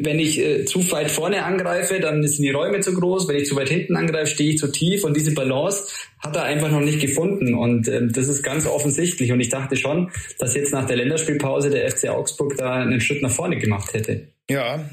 wenn 0.00 0.18
ich 0.18 0.38
äh, 0.38 0.64
zu 0.64 0.90
weit 0.90 1.10
vorne 1.10 1.44
angreife, 1.44 2.00
dann 2.00 2.26
sind 2.26 2.42
die 2.42 2.50
Räume 2.50 2.80
zu 2.80 2.94
groß. 2.94 3.28
Wenn 3.28 3.36
ich 3.36 3.46
zu 3.46 3.56
weit 3.56 3.68
hinten 3.68 3.96
angreife, 3.96 4.26
stehe 4.26 4.50
ich 4.50 4.58
zu 4.58 4.70
tief. 4.70 5.04
Und 5.04 5.16
diese 5.16 5.34
Balance 5.34 5.84
hat 6.18 6.36
er 6.36 6.44
einfach 6.44 6.70
noch 6.70 6.80
nicht 6.80 7.00
gefunden. 7.00 7.54
Und 7.54 7.88
äh, 7.88 8.06
das 8.08 8.28
ist 8.28 8.42
ganz 8.42 8.66
offensichtlich. 8.66 9.32
Und 9.32 9.40
ich 9.40 9.48
dachte 9.48 9.76
schon, 9.76 10.10
dass 10.38 10.54
jetzt 10.54 10.72
nach 10.72 10.86
der 10.86 10.96
Länderspielpause 10.96 11.70
der 11.70 11.90
FC 11.90 12.08
Augsburg 12.08 12.56
da 12.56 12.74
einen 12.74 13.00
Schritt 13.00 13.22
nach 13.22 13.30
vorne 13.30 13.58
gemacht 13.58 13.92
hätte. 13.92 14.31
Ja, 14.52 14.84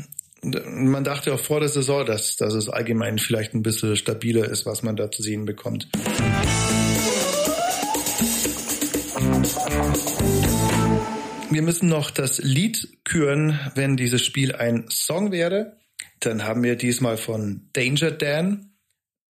man 0.42 1.04
dachte 1.04 1.34
auch 1.34 1.39
vor 1.39 1.60
der 1.60 1.68
Saison, 1.68 2.06
dass, 2.06 2.38
dass 2.38 2.54
es 2.54 2.70
allgemein 2.70 3.18
vielleicht 3.18 3.54
ein 3.54 3.62
bisschen 3.62 3.98
stabiler 3.98 4.48
ist, 4.48 4.66
was 4.66 4.84
man 4.84 4.96
da 4.96 5.12
zu 5.12 5.22
sehen 5.22 5.44
bekommt. 5.44 5.89
wir 11.50 11.62
müssen 11.62 11.89
noch 11.89 12.10
das 12.10 12.38
Lied 12.38 12.88
küren, 13.04 13.60
wenn 13.75 13.98
dieses 13.98 14.24
Spiel 14.24 14.56
ein 14.56 14.86
Song 14.88 15.34
wäre. 15.34 15.75
Dann 16.22 16.46
haben 16.46 16.63
wir 16.63 16.78
diesmal 16.78 17.18
von 17.18 17.68
Danger 17.74 18.12
Dan, 18.12 18.72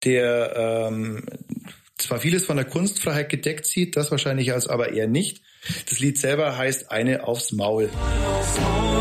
der 0.04 0.90
ähm, 0.90 1.24
zwar 1.98 2.20
vieles 2.20 2.46
von 2.46 2.58
der 2.58 2.66
Kunstfreiheit 2.66 3.30
gedeckt 3.30 3.66
sieht, 3.66 3.96
das 3.96 4.12
wahrscheinlich 4.12 4.52
als 4.52 4.68
aber 4.68 4.92
eher 4.92 5.08
nicht. 5.08 5.44
Das 5.90 6.02
Lied 6.02 6.18
selber 6.18 6.58
heißt 6.58 6.92
Eine 6.92 7.26
aufs 7.26 7.54
Maul. 7.54 7.90
Eine 7.90 8.28
aufs 8.28 8.60
Maul, 8.60 8.99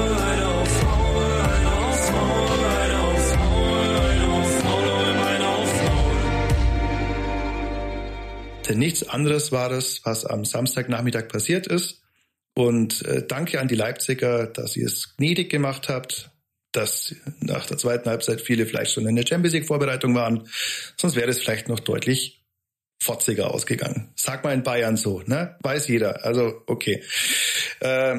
Denn 8.69 8.79
nichts 8.79 9.09
anderes 9.09 9.51
war 9.53 9.71
es, 9.71 10.05
was 10.05 10.25
am 10.25 10.45
Samstagnachmittag 10.45 11.29
passiert 11.29 11.67
ist. 11.67 12.03
Und 12.55 13.03
äh, 13.07 13.25
danke 13.27 13.61
an 13.61 13.69
die 13.69 13.77
Leipziger, 13.77 14.47
dass 14.47 14.77
ihr 14.77 14.87
es 14.87 15.17
gnädig 15.17 15.49
gemacht 15.49 15.89
habt, 15.89 16.31
dass 16.73 17.15
nach 17.41 17.67
der 17.67 17.79
zweiten 17.79 18.11
Halbzeit 18.11 18.41
viele 18.41 18.67
vielleicht 18.67 18.93
schon 18.93 19.07
in 19.07 19.17
der 19.17 19.27
Champions 19.27 19.55
League 19.55 19.67
Vorbereitung 19.67 20.15
waren. 20.15 20.49
Sonst 20.97 21.17
wäre 21.17 21.31
es 21.31 21.39
vielleicht 21.39 21.69
noch 21.69 21.81
deutlich 21.81 22.45
fotziger 23.01 23.55
ausgegangen. 23.55 24.13
Sag 24.17 24.45
mal 24.45 24.53
in 24.53 24.65
Bayern 24.65 24.97
so, 24.97 25.23
ne? 25.25 25.57
Weiß 25.63 25.89
jeder. 25.89 26.25
Also, 26.25 26.63
okay. 26.67 27.03
Äh, 27.81 28.17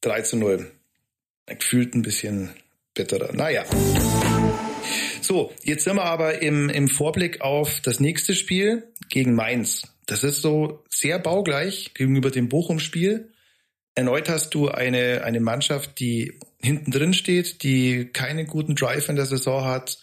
3 0.00 0.22
zu 0.22 0.36
0. 0.36 0.70
Gefühlt 1.46 1.94
ein 1.94 2.02
bisschen 2.02 2.50
bitterer. 2.94 3.32
Naja. 3.32 3.64
So, 5.22 5.52
jetzt 5.62 5.84
sind 5.84 5.96
wir 5.96 6.04
aber 6.04 6.42
im, 6.42 6.68
im 6.68 6.88
Vorblick 6.88 7.40
auf 7.42 7.80
das 7.80 8.00
nächste 8.00 8.34
Spiel 8.34 8.88
gegen 9.08 9.34
Mainz. 9.34 9.82
Das 10.06 10.24
ist 10.24 10.42
so 10.42 10.82
sehr 10.90 11.20
baugleich 11.20 11.94
gegenüber 11.94 12.32
dem 12.32 12.48
Bochum-Spiel. 12.48 13.30
Erneut 13.94 14.28
hast 14.28 14.52
du 14.54 14.68
eine, 14.68 15.22
eine 15.22 15.38
Mannschaft, 15.38 16.00
die 16.00 16.40
hinten 16.60 16.90
drin 16.90 17.14
steht, 17.14 17.62
die 17.62 18.06
keinen 18.06 18.46
guten 18.46 18.74
Drive 18.74 19.08
in 19.08 19.16
der 19.16 19.26
Saison 19.26 19.64
hat, 19.64 19.98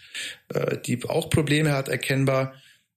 äh, 0.53 0.77
die 0.77 1.03
auch 1.03 1.29
Probleme 1.29 1.73
hat, 1.73 1.89
erkennbar. 1.89 2.53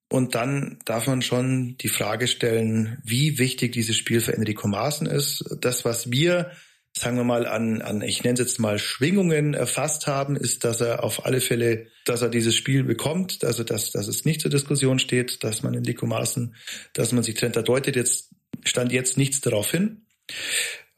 Und 0.09 0.37
dann 0.37 0.79
darf 0.85 1.09
man 1.09 1.23
schon 1.23 1.76
die 1.79 1.88
Frage 1.88 2.29
stellen, 2.29 2.99
wie 3.02 3.38
wichtig 3.38 3.73
dieses 3.73 3.97
Spiel 3.97 4.21
für 4.21 4.35
Enrico 4.35 4.69
Maaßen 4.69 5.09
ist. 5.09 5.45
Das, 5.61 5.85
was 5.85 6.12
wir 6.12 6.52
sagen 6.97 7.17
wir 7.17 7.25
mal, 7.25 7.47
an, 7.47 7.81
an 7.81 8.03
ich 8.03 8.23
nenne 8.23 8.35
es 8.35 8.41
jetzt 8.41 8.59
mal 8.61 8.79
Schwingungen 8.79 9.55
erfasst 9.55 10.07
haben, 10.07 10.37
ist, 10.37 10.65
dass 10.65 10.81
er 10.81 11.03
auf 11.03 11.25
alle 11.25 11.41
Fälle, 11.41 11.87
dass 12.05 12.23
er 12.23 12.29
dieses 12.29 12.55
Spiel 12.55 12.85
bekommt, 12.85 13.45
also 13.45 13.65
dass, 13.65 13.91
dass 13.91 14.09
es 14.09 14.25
nicht 14.25 14.41
zur 14.41 14.51
Diskussion 14.51 14.99
steht, 14.99 15.43
dass 15.43 15.63
man 15.63 15.75
in 15.75 15.85
Lico 15.85 16.07
Maaßen, 16.07 16.55
dass 16.93 17.13
man 17.13 17.23
sich 17.23 17.35
trennt. 17.35 17.57
Da 17.57 17.63
deutet 17.63 17.97
jetzt, 17.97 18.31
stand 18.65 18.93
jetzt 18.93 19.17
nichts 19.17 19.41
darauf 19.41 19.71
hin. 19.71 20.03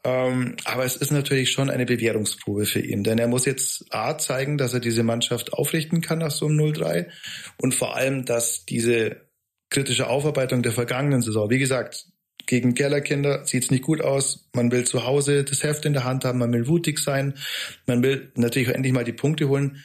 Ähm, 0.03 0.55
aber 0.65 0.85
es 0.85 0.97
ist 0.97 1.11
natürlich 1.11 1.51
schon 1.51 1.69
eine 1.69 1.85
Bewährungsprobe 1.85 2.65
für 2.65 2.81
ihn, 2.81 3.03
denn 3.03 3.17
er 3.17 3.27
muss 3.27 3.45
jetzt 3.45 3.85
A 3.89 4.17
zeigen, 4.17 4.57
dass 4.57 4.73
er 4.73 4.79
diese 4.79 5.01
Mannschaft 5.01 5.53
aufrichten 5.53 6.01
kann 6.01 6.19
nach 6.19 6.29
so 6.29 6.45
einem 6.45 6.59
0-3 6.59 7.07
und 7.57 7.73
vor 7.73 7.95
allem, 7.95 8.23
dass 8.25 8.65
diese 8.65 9.21
kritische 9.71 10.07
Aufarbeitung 10.07 10.61
der 10.61 10.73
vergangenen 10.73 11.23
Saison, 11.23 11.49
wie 11.49 11.57
gesagt, 11.57 12.05
gegen 12.47 12.75
Kellerkinder 12.75 13.45
sieht's 13.45 13.71
nicht 13.71 13.83
gut 13.83 14.01
aus. 14.01 14.47
Man 14.53 14.71
will 14.71 14.85
zu 14.85 15.05
Hause 15.05 15.43
das 15.43 15.63
Heft 15.63 15.85
in 15.85 15.93
der 15.93 16.03
Hand 16.03 16.25
haben, 16.25 16.39
man 16.39 16.53
will 16.53 16.67
wutig 16.67 16.99
sein, 16.99 17.35
man 17.87 18.03
will 18.03 18.31
natürlich 18.35 18.69
endlich 18.69 18.93
mal 18.93 19.03
die 19.03 19.13
Punkte 19.13 19.49
holen. 19.49 19.83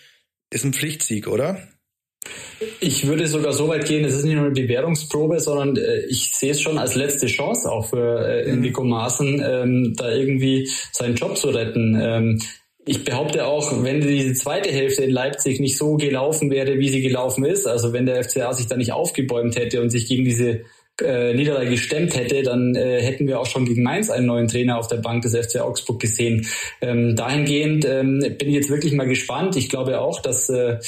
Ist 0.51 0.65
ein 0.65 0.73
Pflichtsieg, 0.73 1.29
oder? 1.29 1.59
Ich 2.81 3.07
würde 3.07 3.27
sogar 3.27 3.53
so 3.53 3.69
weit 3.69 3.87
gehen, 3.87 4.05
es 4.05 4.15
ist 4.15 4.25
nicht 4.25 4.35
nur 4.35 4.45
eine 4.45 4.55
Bewährungsprobe, 4.55 5.41
sondern 5.41 5.77
äh, 5.77 6.01
ich 6.09 6.33
sehe 6.35 6.51
es 6.51 6.61
schon 6.61 6.77
als 6.77 6.95
letzte 6.95 7.27
Chance 7.27 7.71
auch 7.71 7.89
für 7.89 8.27
äh, 8.27 8.47
mhm. 8.47 8.59
Enrico 8.59 8.85
Maaßen, 8.85 9.43
ähm, 9.43 9.95
da 9.97 10.13
irgendwie 10.13 10.69
seinen 10.93 11.15
Job 11.15 11.39
zu 11.39 11.49
retten. 11.49 11.99
Ähm, 12.01 12.41
ich 12.85 13.05
behaupte 13.05 13.47
auch, 13.47 13.83
wenn 13.83 14.01
diese 14.01 14.35
zweite 14.35 14.71
Hälfte 14.71 15.05
in 15.05 15.11
Leipzig 15.11 15.61
nicht 15.61 15.79
so 15.79 15.97
gelaufen 15.97 16.51
wäre, 16.51 16.79
wie 16.79 16.89
sie 16.89 17.03
gelaufen 17.03 17.45
ist, 17.45 17.67
also 17.67 17.93
wenn 17.93 18.07
der 18.07 18.25
FCA 18.25 18.53
sich 18.53 18.67
da 18.67 18.77
nicht 18.77 18.93
aufgebäumt 18.93 19.57
hätte 19.57 19.81
und 19.81 19.91
sich 19.91 20.09
gegen 20.09 20.25
diese 20.25 20.63
äh, 21.03 21.35
Niederlage 21.35 21.71
gestemmt 21.71 22.17
hätte, 22.17 22.43
dann 22.43 22.75
äh, 22.75 23.01
hätten 23.01 23.27
wir 23.27 23.41
auch 23.41 23.47
schon 23.47 23.65
gegen 23.65 23.83
Mainz 23.83 24.11
einen 24.11 24.27
neuen 24.27 24.49
Trainer 24.49 24.79
auf 24.79 24.89
der 24.89 24.97
Bank 24.97 25.23
des 25.23 25.37
FC 25.37 25.61
Augsburg 25.61 26.01
gesehen. 26.01 26.47
Ähm, 26.81 27.17
dahingehend 27.17 27.85
ähm, 27.85 28.21
bin 28.21 28.49
ich 28.49 28.55
jetzt 28.55 28.71
wirklich 28.71 28.93
mal 28.93 29.07
gespannt. 29.07 29.57
Ich 29.57 29.69
glaube 29.69 30.01
auch, 30.01 30.21
dass, 30.21 30.49
äh, 30.49 30.79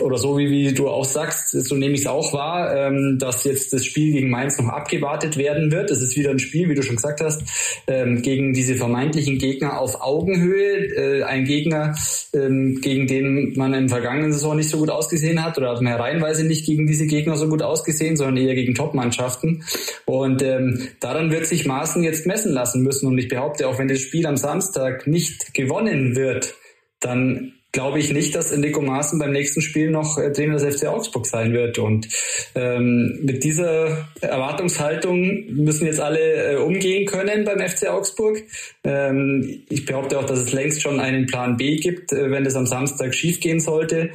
oder 0.00 0.18
so 0.18 0.38
wie, 0.38 0.50
wie 0.50 0.72
du 0.72 0.88
auch 0.88 1.04
sagst, 1.04 1.50
so 1.50 1.74
nehme 1.74 1.94
ich 1.94 2.00
es 2.00 2.06
auch 2.06 2.32
wahr, 2.32 2.74
ähm, 2.76 3.18
dass 3.18 3.44
jetzt 3.44 3.72
das 3.72 3.84
Spiel 3.84 4.12
gegen 4.12 4.30
Mainz 4.30 4.58
noch 4.58 4.68
abgewartet 4.68 5.36
werden 5.36 5.70
wird. 5.70 5.90
Es 5.90 6.02
ist 6.02 6.16
wieder 6.16 6.30
ein 6.30 6.38
Spiel, 6.38 6.68
wie 6.68 6.74
du 6.74 6.82
schon 6.82 6.96
gesagt 6.96 7.20
hast, 7.20 7.42
ähm, 7.86 8.22
gegen 8.22 8.52
diese 8.52 8.76
vermeintlichen 8.76 9.38
Gegner 9.38 9.80
auf 9.80 10.00
Augenhöhe. 10.00 10.94
Äh, 10.96 11.22
ein 11.24 11.44
Gegner, 11.44 11.94
ähm, 12.34 12.80
gegen 12.80 13.06
den 13.06 13.54
man 13.56 13.74
in 13.74 13.88
der 13.88 13.96
vergangenen 13.96 14.32
Saison 14.32 14.56
nicht 14.56 14.70
so 14.70 14.78
gut 14.78 14.90
ausgesehen 14.90 15.44
hat 15.44 15.58
oder 15.58 15.70
hat 15.70 15.82
man 15.82 15.92
ja 15.92 15.98
reihenweise 15.98 16.44
nicht 16.44 16.66
gegen 16.66 16.86
diese 16.86 17.06
Gegner 17.06 17.36
so 17.36 17.48
gut 17.48 17.62
ausgesehen, 17.62 18.16
sondern 18.16 18.36
eher 18.36 18.54
gegen 18.54 18.74
Top-Mannschaften. 18.74 19.57
Und 20.06 20.42
ähm, 20.42 20.88
daran 21.00 21.30
wird 21.30 21.46
sich 21.46 21.66
Maaßen 21.66 22.02
jetzt 22.02 22.26
messen 22.26 22.52
lassen 22.52 22.82
müssen. 22.82 23.06
Und 23.08 23.18
ich 23.18 23.28
behaupte, 23.28 23.68
auch 23.68 23.78
wenn 23.78 23.88
das 23.88 24.00
Spiel 24.00 24.26
am 24.26 24.36
Samstag 24.36 25.06
nicht 25.06 25.54
gewonnen 25.54 26.16
wird, 26.16 26.54
dann 27.00 27.57
glaube 27.72 27.98
ich 27.98 28.12
nicht, 28.12 28.34
dass 28.34 28.50
Enrico 28.50 28.80
Maaßen 28.80 29.18
beim 29.18 29.32
nächsten 29.32 29.60
Spiel 29.60 29.90
noch 29.90 30.18
äh, 30.18 30.32
Trainer 30.32 30.56
des 30.56 30.76
FC 30.76 30.86
Augsburg 30.86 31.26
sein 31.26 31.52
wird. 31.52 31.78
Und 31.78 32.08
ähm, 32.54 33.20
mit 33.22 33.44
dieser 33.44 34.08
Erwartungshaltung 34.20 35.46
müssen 35.50 35.86
jetzt 35.86 36.00
alle 36.00 36.52
äh, 36.52 36.56
umgehen 36.56 37.06
können 37.06 37.44
beim 37.44 37.60
FC 37.60 37.88
Augsburg. 37.88 38.42
Ähm, 38.84 39.64
ich 39.68 39.84
behaupte 39.84 40.18
auch, 40.18 40.24
dass 40.24 40.38
es 40.40 40.52
längst 40.52 40.80
schon 40.80 40.98
einen 40.98 41.26
Plan 41.26 41.56
B 41.56 41.76
gibt, 41.76 42.12
äh, 42.12 42.30
wenn 42.30 42.46
es 42.46 42.54
am 42.54 42.66
Samstag 42.66 43.14
schiefgehen 43.14 43.60
sollte. 43.60 44.10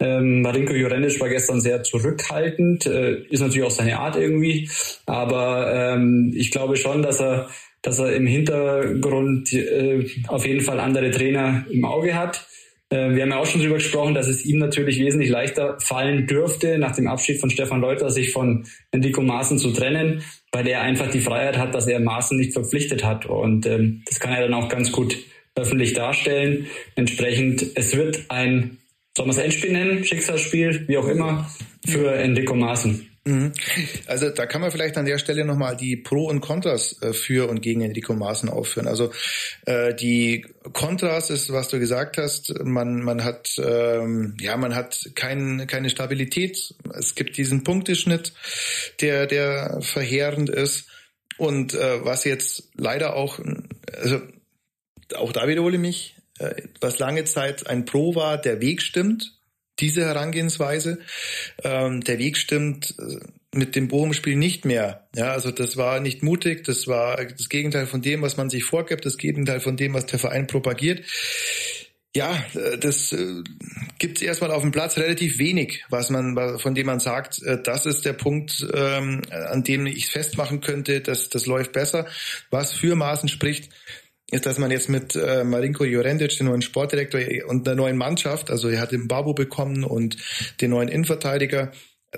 Ähm, 0.00 0.42
Marinko 0.42 0.74
Jurendic 0.74 1.18
war 1.20 1.28
gestern 1.28 1.60
sehr 1.60 1.82
zurückhaltend, 1.82 2.86
äh, 2.86 3.22
ist 3.30 3.40
natürlich 3.40 3.64
auch 3.64 3.70
seine 3.70 3.98
Art 3.98 4.16
irgendwie, 4.16 4.70
aber 5.06 5.72
ähm, 5.74 6.32
ich 6.36 6.52
glaube 6.52 6.76
schon, 6.76 7.02
dass 7.02 7.20
er, 7.20 7.48
dass 7.82 7.98
er 7.98 8.14
im 8.14 8.26
Hintergrund 8.26 9.52
äh, 9.52 10.06
auf 10.28 10.46
jeden 10.46 10.60
Fall 10.60 10.78
andere 10.78 11.10
Trainer 11.10 11.66
im 11.70 11.84
Auge 11.84 12.14
hat. 12.14 12.47
Äh, 12.90 13.14
wir 13.14 13.22
haben 13.22 13.30
ja 13.30 13.38
auch 13.38 13.46
schon 13.46 13.60
darüber 13.60 13.76
gesprochen, 13.76 14.14
dass 14.14 14.28
es 14.28 14.44
ihm 14.44 14.58
natürlich 14.58 14.98
wesentlich 14.98 15.30
leichter 15.30 15.78
fallen 15.80 16.26
dürfte, 16.26 16.78
nach 16.78 16.94
dem 16.94 17.06
Abschied 17.06 17.40
von 17.40 17.50
Stefan 17.50 17.80
Leuter 17.80 18.10
sich 18.10 18.32
von 18.32 18.66
Enrico 18.90 19.22
Maaßen 19.22 19.58
zu 19.58 19.72
trennen, 19.72 20.22
weil 20.52 20.66
er 20.66 20.82
einfach 20.82 21.10
die 21.10 21.20
Freiheit 21.20 21.58
hat, 21.58 21.74
dass 21.74 21.86
er 21.86 22.00
Maaßen 22.00 22.38
nicht 22.38 22.52
verpflichtet 22.52 23.04
hat. 23.04 23.26
Und 23.26 23.66
ähm, 23.66 24.02
das 24.06 24.20
kann 24.20 24.32
er 24.32 24.42
dann 24.42 24.54
auch 24.54 24.68
ganz 24.68 24.92
gut 24.92 25.16
öffentlich 25.54 25.92
darstellen. 25.92 26.66
Entsprechend, 26.94 27.66
es 27.74 27.96
wird 27.96 28.26
ein 28.28 28.78
soll 29.18 29.26
man 29.26 29.34
es 29.36 29.42
Endspiel 29.42 29.72
nennen, 29.72 30.04
Schicksalsspiel, 30.04 30.86
wie 30.86 30.96
auch 30.96 31.08
immer, 31.08 31.50
für 31.84 32.14
Enrico 32.14 32.54
Maaßen. 32.54 33.10
Mhm. 33.28 33.52
Also 34.06 34.30
da 34.30 34.46
kann 34.46 34.62
man 34.62 34.70
vielleicht 34.70 34.96
an 34.96 35.04
der 35.04 35.18
Stelle 35.18 35.44
nochmal 35.44 35.76
die 35.76 35.96
Pro 35.96 36.24
und 36.28 36.40
Kontras 36.40 36.96
äh, 37.02 37.12
für 37.12 37.46
und 37.50 37.60
gegen 37.60 37.82
Enrico 37.82 38.14
Maaßen 38.14 38.48
aufführen. 38.48 38.88
Also 38.88 39.12
äh, 39.66 39.94
die 39.94 40.46
Kontras 40.72 41.28
ist, 41.28 41.52
was 41.52 41.68
du 41.68 41.78
gesagt 41.78 42.16
hast, 42.16 42.54
man, 42.64 43.02
man 43.02 43.24
hat 43.24 43.50
ähm, 43.58 44.34
ja 44.40 44.56
man 44.56 44.74
hat 44.74 45.10
kein, 45.14 45.66
keine 45.66 45.90
Stabilität. 45.90 46.74
Es 46.94 47.14
gibt 47.14 47.36
diesen 47.36 47.64
Punkteschnitt, 47.64 48.32
der, 49.02 49.26
der 49.26 49.80
verheerend 49.82 50.48
ist. 50.48 50.88
Und 51.36 51.74
äh, 51.74 52.04
was 52.04 52.24
jetzt 52.24 52.70
leider 52.76 53.14
auch, 53.14 53.38
also 54.00 54.22
auch 55.14 55.32
da 55.32 55.46
wiederhole 55.48 55.74
ich 55.76 55.80
mich, 55.80 56.16
äh, 56.38 56.62
was 56.80 56.98
lange 56.98 57.24
Zeit 57.24 57.66
ein 57.66 57.84
Pro 57.84 58.14
war, 58.14 58.38
der 58.38 58.62
Weg 58.62 58.80
stimmt, 58.80 59.37
diese 59.80 60.04
Herangehensweise. 60.04 60.98
Ähm, 61.62 62.02
der 62.02 62.18
Weg 62.18 62.36
stimmt 62.36 62.94
äh, 62.98 63.18
mit 63.56 63.76
dem 63.76 63.88
Bochum-Spiel 63.88 64.36
nicht 64.36 64.64
mehr. 64.64 65.08
Ja, 65.14 65.32
also 65.32 65.50
das 65.50 65.76
war 65.76 66.00
nicht 66.00 66.22
mutig, 66.22 66.64
das 66.64 66.86
war 66.86 67.16
das 67.24 67.48
Gegenteil 67.48 67.86
von 67.86 68.02
dem, 68.02 68.22
was 68.22 68.36
man 68.36 68.50
sich 68.50 68.64
vorgibt, 68.64 69.06
das 69.06 69.16
Gegenteil 69.16 69.60
von 69.60 69.76
dem, 69.76 69.94
was 69.94 70.06
der 70.06 70.18
Verein 70.18 70.46
propagiert. 70.46 71.04
Ja, 72.14 72.42
äh, 72.54 72.78
das 72.78 73.12
äh, 73.12 73.42
gibt 73.98 74.18
es 74.18 74.22
erstmal 74.22 74.50
auf 74.50 74.62
dem 74.62 74.72
Platz 74.72 74.96
relativ 74.96 75.38
wenig, 75.38 75.84
was 75.90 76.10
man, 76.10 76.58
von 76.58 76.74
dem 76.74 76.86
man 76.86 77.00
sagt, 77.00 77.40
das 77.64 77.86
ist 77.86 78.04
der 78.04 78.12
Punkt, 78.12 78.66
ähm, 78.74 79.22
an 79.30 79.62
dem 79.64 79.86
ich 79.86 80.08
festmachen 80.08 80.60
könnte, 80.60 81.00
dass 81.00 81.28
das 81.28 81.46
läuft 81.46 81.72
besser. 81.72 82.06
Was 82.50 82.72
für 82.72 82.94
Maßen 82.94 83.28
spricht, 83.28 83.70
ist, 84.30 84.46
dass 84.46 84.58
man 84.58 84.70
jetzt 84.70 84.88
mit 84.88 85.16
äh, 85.16 85.44
Marinko 85.44 85.84
Jorendic, 85.84 86.36
den 86.36 86.46
neuen 86.46 86.62
Sportdirektor 86.62 87.20
und 87.46 87.66
der 87.66 87.74
neuen 87.74 87.96
Mannschaft, 87.96 88.50
also 88.50 88.68
er 88.68 88.80
hat 88.80 88.92
den 88.92 89.08
Babu 89.08 89.34
bekommen 89.34 89.84
und 89.84 90.16
den 90.60 90.70
neuen 90.70 90.88
Innenverteidiger, 90.88 91.72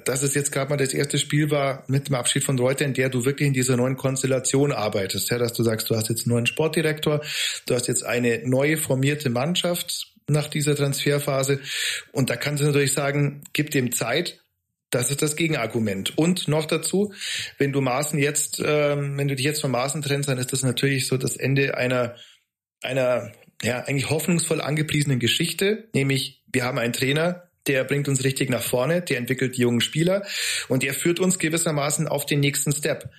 dass 0.04 0.22
es 0.22 0.34
jetzt 0.34 0.52
gerade 0.52 0.70
mal 0.70 0.76
das 0.76 0.94
erste 0.94 1.18
Spiel 1.18 1.50
war 1.50 1.84
mit 1.88 2.08
dem 2.08 2.14
Abschied 2.14 2.44
von 2.44 2.58
Reuter, 2.58 2.84
in 2.84 2.94
der 2.94 3.10
du 3.10 3.24
wirklich 3.24 3.48
in 3.48 3.52
dieser 3.52 3.76
neuen 3.76 3.96
Konstellation 3.96 4.72
arbeitest. 4.72 5.30
Ja, 5.30 5.38
dass 5.38 5.52
du 5.52 5.62
sagst, 5.62 5.90
du 5.90 5.96
hast 5.96 6.08
jetzt 6.08 6.26
einen 6.26 6.34
neuen 6.34 6.46
Sportdirektor, 6.46 7.22
du 7.66 7.74
hast 7.74 7.88
jetzt 7.88 8.04
eine 8.04 8.42
neue 8.44 8.76
formierte 8.76 9.30
Mannschaft 9.30 10.06
nach 10.28 10.48
dieser 10.48 10.76
Transferphase 10.76 11.60
und 12.12 12.30
da 12.30 12.36
kannst 12.36 12.62
du 12.62 12.66
natürlich 12.66 12.92
sagen, 12.92 13.42
gib 13.52 13.70
dem 13.72 13.92
Zeit, 13.92 14.40
Das 14.90 15.10
ist 15.10 15.22
das 15.22 15.36
Gegenargument. 15.36 16.18
Und 16.18 16.48
noch 16.48 16.66
dazu, 16.66 17.12
wenn 17.58 17.72
du 17.72 17.80
Maßen 17.80 18.18
jetzt, 18.18 18.60
ähm, 18.64 19.16
wenn 19.16 19.28
du 19.28 19.36
dich 19.36 19.46
jetzt 19.46 19.60
von 19.60 19.70
Maßen 19.70 20.02
trennst, 20.02 20.28
dann 20.28 20.38
ist 20.38 20.52
das 20.52 20.62
natürlich 20.62 21.06
so 21.06 21.16
das 21.16 21.36
Ende 21.36 21.76
einer, 21.76 22.16
einer, 22.82 23.32
ja, 23.62 23.80
eigentlich 23.84 24.10
hoffnungsvoll 24.10 24.60
angepriesenen 24.60 25.20
Geschichte, 25.20 25.88
nämlich 25.94 26.42
wir 26.52 26.64
haben 26.64 26.78
einen 26.78 26.92
Trainer, 26.92 27.50
der 27.66 27.84
bringt 27.84 28.08
uns 28.08 28.24
richtig 28.24 28.50
nach 28.50 28.62
vorne, 28.62 29.02
der 29.02 29.18
entwickelt 29.18 29.56
die 29.56 29.62
jungen 29.62 29.80
Spieler 29.80 30.26
und 30.68 30.82
der 30.82 30.94
führt 30.94 31.20
uns 31.20 31.38
gewissermaßen 31.38 32.08
auf 32.08 32.26
den 32.26 32.40
nächsten 32.40 32.72
Step 32.72 33.10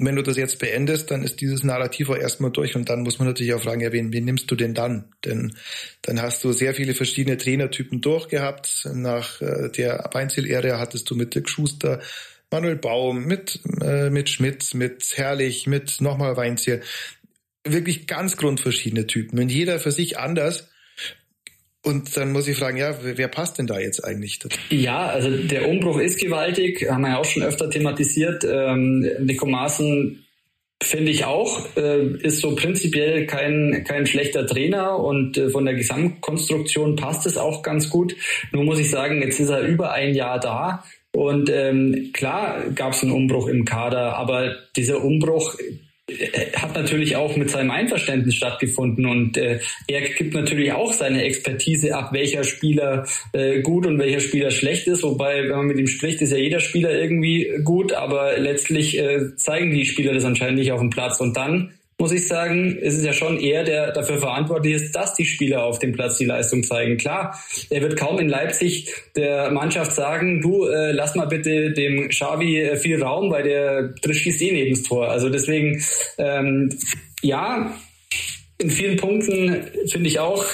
wenn 0.00 0.14
du 0.14 0.22
das 0.22 0.36
jetzt 0.36 0.60
beendest, 0.60 1.10
dann 1.10 1.24
ist 1.24 1.40
dieses 1.40 1.64
Narrativ 1.64 2.08
auch 2.08 2.16
erstmal 2.16 2.52
durch 2.52 2.76
und 2.76 2.88
dann 2.88 3.02
muss 3.02 3.18
man 3.18 3.26
natürlich 3.26 3.54
auch 3.54 3.62
fragen, 3.62 3.80
ja, 3.80 3.92
wen, 3.92 4.12
wen 4.12 4.24
nimmst 4.24 4.50
du 4.50 4.54
denn 4.54 4.72
dann? 4.72 5.12
Denn 5.24 5.54
dann 6.02 6.22
hast 6.22 6.44
du 6.44 6.52
sehr 6.52 6.74
viele 6.74 6.94
verschiedene 6.94 7.36
Trainertypen 7.36 8.00
durchgehabt. 8.00 8.88
Nach 8.94 9.40
äh, 9.40 9.70
der 9.70 10.08
Weinziel-Ära 10.12 10.78
hattest 10.78 11.10
du 11.10 11.16
mit 11.16 11.34
Dirk 11.34 11.48
Schuster, 11.48 12.00
Manuel 12.50 12.76
Baum, 12.76 13.24
mit, 13.24 13.60
äh, 13.82 14.10
mit 14.10 14.30
Schmidt, 14.30 14.72
mit 14.74 15.12
Herrlich, 15.16 15.66
mit 15.66 16.00
nochmal 16.00 16.36
Weinziel. 16.36 16.82
Wirklich 17.64 18.06
ganz 18.06 18.36
grundverschiedene 18.36 19.06
Typen. 19.06 19.38
Und 19.40 19.50
jeder 19.50 19.80
für 19.80 19.92
sich 19.92 20.18
anders. 20.18 20.68
Und 21.88 22.14
dann 22.18 22.32
muss 22.32 22.46
ich 22.46 22.58
fragen, 22.58 22.76
ja, 22.76 22.94
wer 23.00 23.28
passt 23.28 23.58
denn 23.58 23.66
da 23.66 23.78
jetzt 23.78 24.04
eigentlich? 24.04 24.38
Ja, 24.68 25.06
also 25.06 25.30
der 25.30 25.66
Umbruch 25.66 25.98
ist 25.98 26.20
gewaltig, 26.20 26.86
haben 26.90 27.00
wir 27.00 27.12
ja 27.12 27.18
auch 27.18 27.24
schon 27.24 27.42
öfter 27.42 27.70
thematisiert. 27.70 28.44
Ähm, 28.44 29.08
Nico 29.20 29.46
Maaßen 29.46 30.22
finde 30.82 31.10
ich 31.10 31.24
auch, 31.24 31.64
äh, 31.78 32.06
ist 32.18 32.40
so 32.40 32.54
prinzipiell 32.54 33.24
kein, 33.24 33.84
kein 33.88 34.06
schlechter 34.06 34.46
Trainer 34.46 34.98
und 34.98 35.38
äh, 35.38 35.48
von 35.48 35.64
der 35.64 35.76
Gesamtkonstruktion 35.76 36.94
passt 36.96 37.24
es 37.24 37.38
auch 37.38 37.62
ganz 37.62 37.88
gut. 37.88 38.14
Nur 38.52 38.64
muss 38.64 38.80
ich 38.80 38.90
sagen, 38.90 39.22
jetzt 39.22 39.40
ist 39.40 39.48
er 39.48 39.62
über 39.62 39.92
ein 39.92 40.14
Jahr 40.14 40.38
da. 40.38 40.84
Und 41.12 41.48
ähm, 41.48 42.10
klar 42.12 42.64
gab 42.74 42.92
es 42.92 43.02
einen 43.02 43.12
Umbruch 43.12 43.48
im 43.48 43.64
Kader, 43.64 44.14
aber 44.14 44.56
dieser 44.76 45.02
Umbruch 45.02 45.56
hat 46.56 46.74
natürlich 46.74 47.16
auch 47.16 47.36
mit 47.36 47.50
seinem 47.50 47.70
Einverständnis 47.70 48.34
stattgefunden 48.34 49.04
und 49.04 49.36
äh, 49.36 49.60
er 49.86 50.00
gibt 50.00 50.34
natürlich 50.34 50.72
auch 50.72 50.92
seine 50.92 51.22
Expertise 51.22 51.94
ab, 51.94 52.12
welcher 52.12 52.44
Spieler 52.44 53.06
äh, 53.32 53.60
gut 53.60 53.86
und 53.86 53.98
welcher 53.98 54.20
Spieler 54.20 54.50
schlecht 54.50 54.86
ist. 54.86 55.02
Wobei, 55.02 55.42
wenn 55.42 55.56
man 55.56 55.66
mit 55.66 55.78
ihm 55.78 55.86
spricht, 55.86 56.22
ist 56.22 56.30
ja 56.30 56.38
jeder 56.38 56.60
Spieler 56.60 56.92
irgendwie 56.98 57.50
gut, 57.62 57.92
aber 57.92 58.38
letztlich 58.38 58.98
äh, 58.98 59.36
zeigen 59.36 59.70
die 59.70 59.84
Spieler 59.84 60.14
das 60.14 60.24
anscheinend 60.24 60.58
nicht 60.58 60.72
auf 60.72 60.80
dem 60.80 60.90
Platz. 60.90 61.20
Und 61.20 61.36
dann 61.36 61.74
muss 62.00 62.12
ich 62.12 62.28
sagen, 62.28 62.76
ist 62.78 62.96
es 62.96 63.04
ja 63.04 63.12
schon 63.12 63.40
er, 63.40 63.64
der 63.64 63.90
dafür 63.90 64.18
verantwortlich 64.18 64.74
ist, 64.74 64.94
dass 64.94 65.14
die 65.14 65.24
Spieler 65.24 65.64
auf 65.64 65.80
dem 65.80 65.92
Platz 65.92 66.16
die 66.16 66.26
Leistung 66.26 66.62
zeigen. 66.62 66.96
Klar, 66.96 67.38
er 67.70 67.82
wird 67.82 67.96
kaum 67.96 68.20
in 68.20 68.28
Leipzig 68.28 68.94
der 69.16 69.50
Mannschaft 69.50 69.92
sagen, 69.92 70.40
du 70.40 70.66
äh, 70.66 70.92
lass 70.92 71.16
mal 71.16 71.26
bitte 71.26 71.72
dem 71.72 72.08
Xavi 72.08 72.60
äh, 72.60 72.76
viel 72.76 73.02
Raum, 73.02 73.32
weil 73.32 73.42
der 73.42 73.94
schießt 74.08 74.42
eh 74.42 74.52
neben 74.52 74.74
das 74.76 74.84
Tor. 74.84 75.08
Also 75.08 75.28
deswegen, 75.28 75.82
ähm, 76.18 76.78
ja, 77.20 77.74
in 78.58 78.70
vielen 78.70 78.96
Punkten 78.96 79.64
finde 79.86 80.08
ich 80.08 80.20
auch, 80.20 80.44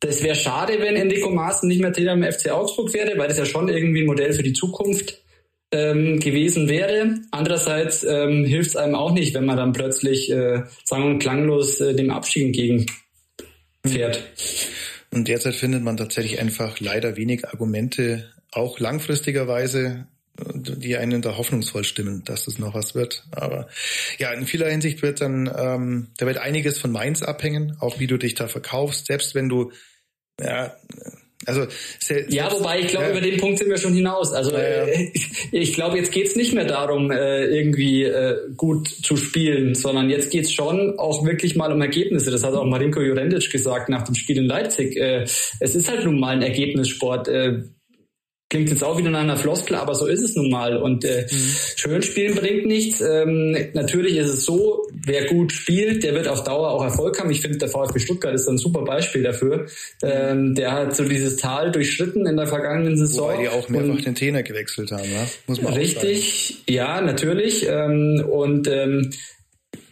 das 0.00 0.22
wäre 0.22 0.34
schade, 0.34 0.80
wenn 0.80 0.96
Enrico 0.96 1.30
Maaßen 1.30 1.68
nicht 1.68 1.80
mehr 1.80 1.92
Trainer 1.92 2.12
im 2.14 2.24
FC 2.24 2.50
Augsburg 2.50 2.92
wäre, 2.92 3.16
weil 3.16 3.28
das 3.28 3.38
ja 3.38 3.44
schon 3.44 3.68
irgendwie 3.68 4.00
ein 4.00 4.06
Modell 4.06 4.32
für 4.32 4.42
die 4.42 4.52
Zukunft 4.52 5.22
ähm, 5.72 6.20
gewesen 6.20 6.68
wäre. 6.68 7.20
Andererseits 7.30 8.04
ähm, 8.04 8.44
hilft 8.44 8.70
es 8.70 8.76
einem 8.76 8.94
auch 8.94 9.12
nicht, 9.12 9.34
wenn 9.34 9.44
man 9.44 9.56
dann 9.56 9.72
plötzlich 9.72 10.30
äh, 10.30 10.62
sang- 10.84 11.04
und 11.04 11.18
klanglos 11.18 11.80
äh, 11.80 11.94
dem 11.94 12.10
Abstieg 12.10 12.46
entgegenfährt. 12.46 14.22
Und 15.12 15.28
derzeit 15.28 15.54
findet 15.54 15.82
man 15.82 15.96
tatsächlich 15.96 16.40
einfach 16.40 16.78
leider 16.80 17.16
wenig 17.16 17.48
Argumente, 17.48 18.32
auch 18.52 18.78
langfristigerweise, 18.78 20.06
die 20.38 20.96
einen 20.96 21.22
da 21.22 21.36
hoffnungsvoll 21.36 21.84
stimmen, 21.84 22.22
dass 22.24 22.46
es 22.46 22.58
noch 22.58 22.74
was 22.74 22.94
wird. 22.94 23.24
Aber 23.30 23.68
ja, 24.18 24.32
in 24.32 24.46
vieler 24.46 24.68
Hinsicht 24.68 25.02
wird 25.02 25.20
dann, 25.20 25.50
ähm, 25.56 26.08
da 26.18 26.26
wird 26.26 26.38
einiges 26.38 26.78
von 26.78 26.92
Mainz 26.92 27.22
abhängen, 27.22 27.76
auch 27.80 27.98
wie 27.98 28.06
du 28.06 28.18
dich 28.18 28.34
da 28.34 28.46
verkaufst, 28.46 29.06
selbst 29.06 29.34
wenn 29.34 29.48
du 29.48 29.72
ja, 30.40 30.76
also 31.44 31.66
ja, 32.28 32.50
wobei 32.50 32.80
ich 32.80 32.88
glaube, 32.88 33.06
ja. 33.06 33.10
über 33.12 33.20
den 33.20 33.36
Punkt 33.38 33.58
sind 33.58 33.68
wir 33.68 33.76
schon 33.76 33.92
hinaus. 33.92 34.32
Also 34.32 34.52
ja, 34.52 34.58
ja. 34.58 34.84
Äh, 34.86 35.12
ich 35.52 35.74
glaube, 35.74 35.98
jetzt 35.98 36.10
geht's 36.12 36.34
nicht 36.34 36.54
mehr 36.54 36.64
darum, 36.64 37.10
äh, 37.10 37.44
irgendwie 37.46 38.04
äh, 38.04 38.36
gut 38.56 38.88
zu 38.88 39.16
spielen, 39.16 39.74
sondern 39.74 40.08
jetzt 40.08 40.30
geht's 40.30 40.52
schon 40.52 40.98
auch 40.98 41.24
wirklich 41.26 41.54
mal 41.54 41.72
um 41.72 41.80
Ergebnisse. 41.80 42.30
Das 42.30 42.42
hat 42.42 42.54
auch 42.54 42.64
Marinko 42.64 43.00
Jurendic 43.00 43.50
gesagt 43.50 43.88
nach 43.90 44.02
dem 44.02 44.14
Spiel 44.14 44.38
in 44.38 44.46
Leipzig. 44.46 44.96
Es 44.96 45.74
ist 45.74 45.90
halt 45.90 46.04
nun 46.04 46.18
mal 46.18 46.34
ein 46.36 46.42
Ergebnissport 46.42 47.28
Klingt 48.48 48.68
jetzt 48.68 48.84
auch 48.84 48.96
wieder 48.96 49.10
nach 49.10 49.22
einer 49.22 49.36
Floskel, 49.36 49.74
aber 49.74 49.96
so 49.96 50.06
ist 50.06 50.22
es 50.22 50.36
nun 50.36 50.50
mal. 50.50 50.76
Und 50.76 51.04
äh, 51.04 51.26
mhm. 51.28 51.36
schön 51.74 52.02
spielen 52.02 52.36
bringt 52.36 52.64
nichts. 52.64 53.00
Ähm, 53.00 53.56
natürlich 53.74 54.16
ist 54.16 54.28
es 54.28 54.44
so, 54.44 54.85
wer 55.06 55.24
gut 55.26 55.52
spielt, 55.52 56.02
der 56.02 56.14
wird 56.14 56.28
auf 56.28 56.42
Dauer 56.42 56.70
auch 56.70 56.82
Erfolg 56.82 57.18
haben. 57.18 57.30
Ich 57.30 57.40
finde, 57.40 57.58
der 57.58 57.68
VfB 57.68 58.00
Stuttgart 58.00 58.34
ist 58.34 58.48
ein 58.48 58.58
super 58.58 58.82
Beispiel 58.82 59.22
dafür. 59.22 59.66
Ähm, 60.02 60.54
der 60.54 60.72
hat 60.72 60.96
so 60.96 61.04
dieses 61.04 61.36
Tal 61.36 61.70
durchschritten 61.70 62.26
in 62.26 62.36
der 62.36 62.48
vergangenen 62.48 62.98
Saison. 62.98 63.30
Wobei 63.30 63.42
die 63.42 63.48
auch 63.48 63.68
mehrfach 63.68 64.02
den 64.02 64.16
Trainer 64.16 64.42
gewechselt 64.42 64.90
haben, 64.90 65.10
ja? 65.10 65.26
muss 65.46 65.62
man 65.62 65.72
Richtig, 65.74 66.64
ja, 66.68 67.00
natürlich. 67.00 67.66
Ähm, 67.68 68.24
und 68.28 68.68
ähm, 68.68 69.10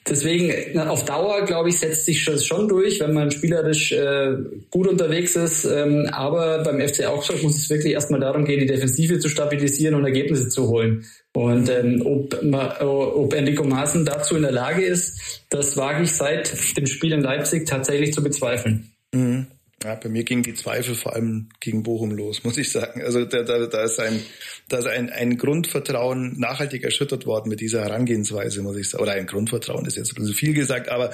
Deswegen 0.07 0.79
auf 0.79 1.07
Dauer, 1.07 1.47
glaube 1.47 1.71
ich, 1.71 1.79
setzt 1.79 2.05
sich 2.05 2.23
das 2.27 2.45
schon 2.45 2.69
durch, 2.69 3.01
wenn 3.01 3.15
man 3.15 3.31
spielerisch 3.31 3.91
äh, 3.93 4.37
gut 4.71 4.87
unterwegs 4.87 5.35
ist. 5.35 5.65
Ähm, 5.65 6.11
aber 6.13 6.63
beim 6.63 6.79
FC 6.79 7.07
Augsburg 7.07 7.43
muss 7.43 7.57
es 7.57 7.71
wirklich 7.71 7.95
erstmal 7.95 8.21
darum 8.21 8.45
gehen, 8.45 8.61
die 8.61 8.67
Defensive 8.67 9.19
zu 9.19 9.31
stabilisieren 9.31 9.95
und 9.95 10.05
Ergebnisse 10.05 10.51
zu 10.51 10.69
holen. 10.69 11.07
Und 11.33 11.71
ähm, 11.71 12.03
ob, 12.05 12.39
ob 12.43 13.33
Enrico 13.33 13.65
Maaßen 13.65 14.05
dazu 14.05 14.37
in 14.37 14.43
der 14.43 14.53
Lage 14.53 14.85
ist, 14.85 15.43
das 15.49 15.75
wage 15.79 16.03
ich 16.03 16.13
seit 16.13 16.77
dem 16.77 16.87
Spiel 16.87 17.13
in 17.13 17.23
Leipzig 17.23 17.67
tatsächlich 17.67 18.13
zu 18.13 18.23
bezweifeln. 18.23 18.93
Mhm. 19.15 19.47
Ja, 19.85 19.97
bei 19.97 20.09
mir 20.09 20.25
ging 20.25 20.43
die 20.43 20.55
Zweifel 20.55 20.95
vor 20.95 21.15
allem 21.15 21.51
gegen 21.61 21.83
Bochum 21.83 22.13
los, 22.13 22.43
muss 22.45 22.57
ich 22.57 22.73
sagen. 22.73 23.03
Also 23.03 23.25
da, 23.27 23.43
da, 23.43 23.67
da 23.67 23.85
ist 23.85 24.01
ein, 24.01 24.25
da 24.69 24.79
ist 24.79 24.87
ein, 24.87 25.11
ein 25.11 25.37
Grundvertrauen 25.37 26.39
nachhaltig 26.39 26.83
erschüttert 26.85 27.27
worden 27.27 27.51
mit 27.51 27.61
dieser 27.61 27.83
Herangehensweise, 27.83 28.63
muss 28.63 28.79
ich 28.79 28.89
sagen. 28.89 29.03
Oder 29.03 29.13
ein 29.13 29.27
Grundvertrauen 29.27 29.85
ist 29.85 29.99
jetzt 29.99 30.13
ein 30.13 30.15
bisschen 30.15 30.35
viel 30.35 30.55
gesagt, 30.55 30.89
aber, 30.89 31.13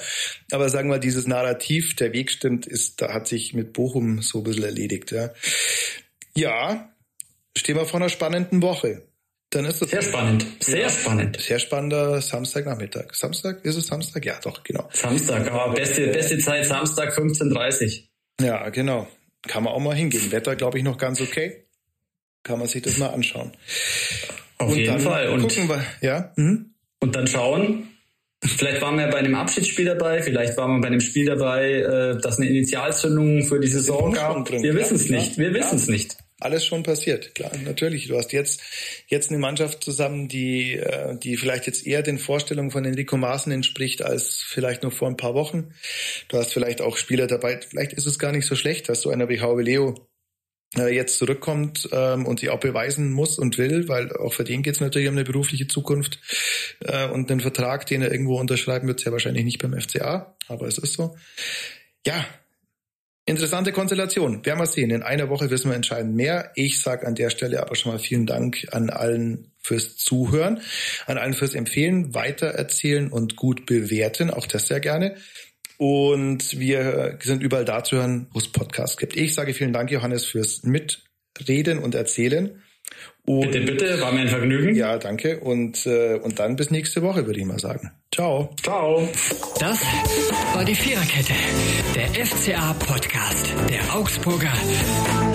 aber 0.51 0.69
sagen 0.69 0.89
wir, 0.89 0.99
dieses 0.99 1.27
Narrativ, 1.27 1.95
der 1.97 2.13
Weg 2.13 2.31
stimmt, 2.31 2.65
ist, 2.65 3.01
da 3.01 3.13
hat 3.13 3.27
sich 3.27 3.53
mit 3.53 3.73
Bochum 3.73 4.21
so 4.21 4.39
ein 4.39 4.43
bisschen 4.45 4.63
erledigt. 4.63 5.11
Ja, 5.11 5.31
ja 6.33 6.93
stehen 7.57 7.75
wir 7.75 7.85
vor 7.85 7.99
einer 7.99 8.09
spannenden 8.09 8.61
Woche. 8.61 9.03
Dann 9.49 9.65
ist 9.65 9.81
es 9.81 9.89
sehr 9.89 10.01
spannend, 10.01 10.45
sehr 10.61 10.83
ja, 10.83 10.89
spannend. 10.89 11.41
Sehr 11.41 11.59
spannender 11.59 12.21
Samstagnachmittag. 12.21 13.13
Samstag? 13.13 13.65
Ist 13.65 13.75
es 13.75 13.87
Samstag? 13.87 14.23
Ja, 14.23 14.39
doch, 14.41 14.63
genau. 14.63 14.87
Samstag, 14.93 15.51
aber 15.51 15.73
beste, 15.73 16.07
beste 16.07 16.37
Zeit 16.37 16.65
Samstag 16.65 17.11
15.30 17.11 18.10
ja, 18.43 18.69
genau. 18.69 19.07
Kann 19.47 19.63
man 19.63 19.73
auch 19.73 19.79
mal 19.79 19.95
hingehen. 19.95 20.31
Wetter, 20.31 20.55
glaube 20.55 20.77
ich, 20.77 20.83
noch 20.83 20.97
ganz 20.97 21.21
okay. 21.21 21.65
Kann 22.43 22.59
man 22.59 22.67
sich 22.67 22.81
das 22.81 22.97
mal 22.97 23.07
anschauen. 23.07 23.51
Auf 24.57 24.71
und 24.71 24.77
jeden 24.77 24.99
Fall. 24.99 25.29
Und 25.29 25.41
gucken 25.41 25.69
wir, 25.69 25.83
ja. 26.01 26.31
Mhm. 26.35 26.73
Und 26.99 27.15
dann 27.15 27.27
schauen. 27.27 27.87
Vielleicht 28.43 28.81
waren 28.81 28.97
wir 28.97 29.07
bei 29.07 29.19
einem 29.19 29.35
Abschiedsspiel 29.35 29.85
dabei, 29.85 30.23
vielleicht 30.23 30.57
waren 30.57 30.77
wir 30.77 30.81
bei 30.81 30.87
einem 30.87 30.99
Spiel 30.99 31.25
dabei, 31.27 31.73
äh, 31.73 32.19
das 32.19 32.39
eine 32.39 32.49
Initialzündung 32.49 33.43
für 33.43 33.59
die 33.59 33.67
Saison 33.67 34.13
gab. 34.13 34.49
Wir 34.49 34.73
wissen 34.73 34.95
es 34.95 35.09
nicht. 35.09 35.37
Wir 35.37 35.53
wissen 35.53 35.75
es 35.75 35.87
nicht 35.87 36.17
alles 36.41 36.65
schon 36.65 36.83
passiert. 36.83 37.35
Klar, 37.35 37.51
natürlich. 37.63 38.07
Du 38.07 38.17
hast 38.17 38.31
jetzt, 38.33 38.61
jetzt 39.07 39.29
eine 39.29 39.39
Mannschaft 39.39 39.83
zusammen, 39.83 40.27
die, 40.27 40.75
äh, 40.75 41.17
die 41.17 41.37
vielleicht 41.37 41.67
jetzt 41.67 41.85
eher 41.85 42.01
den 42.01 42.17
Vorstellungen 42.17 42.71
von 42.71 42.85
Enrico 42.85 43.17
Maaßen 43.17 43.51
entspricht 43.51 44.01
als 44.01 44.37
vielleicht 44.37 44.83
noch 44.83 44.93
vor 44.93 45.07
ein 45.07 45.17
paar 45.17 45.33
Wochen. 45.33 45.73
Du 46.27 46.37
hast 46.37 46.53
vielleicht 46.53 46.81
auch 46.81 46.97
Spieler 46.97 47.27
dabei. 47.27 47.59
Vielleicht 47.61 47.93
ist 47.93 48.05
es 48.05 48.19
gar 48.19 48.31
nicht 48.31 48.45
so 48.45 48.55
schlecht, 48.55 48.89
dass 48.89 49.01
so 49.01 49.09
einer 49.09 49.29
wie 49.29 49.41
Hauwe 49.41 49.61
Leo 49.61 50.07
äh, 50.77 50.93
jetzt 50.93 51.17
zurückkommt 51.17 51.89
ähm, 51.91 52.25
und 52.25 52.39
sich 52.39 52.49
auch 52.49 52.59
beweisen 52.59 53.11
muss 53.11 53.37
und 53.37 53.57
will, 53.57 53.87
weil 53.87 54.11
auch 54.15 54.33
für 54.33 54.43
den 54.43 54.63
geht 54.63 54.75
es 54.75 54.81
natürlich 54.81 55.09
um 55.09 55.15
eine 55.15 55.25
berufliche 55.25 55.67
Zukunft 55.67 56.19
äh, 56.79 57.07
und 57.09 57.29
einen 57.29 57.41
Vertrag, 57.41 57.85
den 57.87 58.01
er 58.01 58.11
irgendwo 58.11 58.39
unterschreiben 58.39 58.87
wird, 58.87 59.01
sehr 59.01 59.11
wahrscheinlich 59.11 59.43
nicht 59.43 59.61
beim 59.61 59.79
FCA, 59.79 60.37
aber 60.47 60.67
es 60.67 60.77
ist 60.77 60.93
so. 60.93 61.15
Ja, 62.05 62.25
Interessante 63.31 63.71
Konstellation. 63.71 64.45
Werden 64.45 64.59
wir 64.59 64.65
sehen. 64.65 64.91
In 64.91 65.03
einer 65.03 65.29
Woche 65.29 65.49
wissen 65.49 65.71
wir 65.71 65.75
entscheidend 65.75 66.15
mehr. 66.15 66.51
Ich 66.55 66.81
sage 66.81 67.07
an 67.07 67.15
der 67.15 67.29
Stelle 67.29 67.61
aber 67.61 67.75
schon 67.75 67.93
mal 67.93 67.97
vielen 67.97 68.25
Dank 68.25 68.67
an 68.71 68.89
allen 68.89 69.53
fürs 69.57 69.95
Zuhören, 69.95 70.59
an 71.05 71.17
allen 71.17 71.33
fürs 71.33 71.55
Empfehlen, 71.55 72.13
weitererzählen 72.13 73.09
und 73.09 73.37
gut 73.37 73.65
bewerten. 73.65 74.31
Auch 74.31 74.47
das 74.47 74.67
sehr 74.67 74.81
gerne. 74.81 75.15
Und 75.77 76.59
wir 76.59 77.19
sind 77.23 77.41
überall 77.41 77.63
da 77.63 77.85
zu 77.85 77.95
hören, 77.95 78.27
wo 78.33 78.39
es 78.39 78.49
Podcasts 78.49 78.97
gibt. 78.97 79.15
Ich 79.15 79.33
sage 79.33 79.53
vielen 79.53 79.71
Dank, 79.71 79.89
Johannes, 79.91 80.25
fürs 80.25 80.63
Mitreden 80.63 81.79
und 81.79 81.95
Erzählen. 81.95 82.61
Und, 83.25 83.41
bitte, 83.41 83.61
bitte, 83.61 84.01
war 84.01 84.11
mir 84.11 84.21
ein 84.21 84.27
Vergnügen. 84.27 84.75
Ja, 84.75 84.97
danke. 84.97 85.39
Und, 85.39 85.85
äh, 85.85 86.15
und 86.15 86.39
dann 86.39 86.55
bis 86.55 86.71
nächste 86.71 87.01
Woche, 87.01 87.25
würde 87.27 87.39
ich 87.39 87.45
mal 87.45 87.59
sagen. 87.59 87.91
Ciao. 88.13 88.49
Ciao. 88.61 89.07
Das 89.59 89.79
war 90.53 90.65
die 90.65 90.75
Viererkette, 90.75 91.33
der 91.95 92.25
FCA-Podcast 92.25 93.53
der 93.69 93.95
Augsburger 93.95 94.53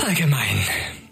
Allgemein. 0.07 1.06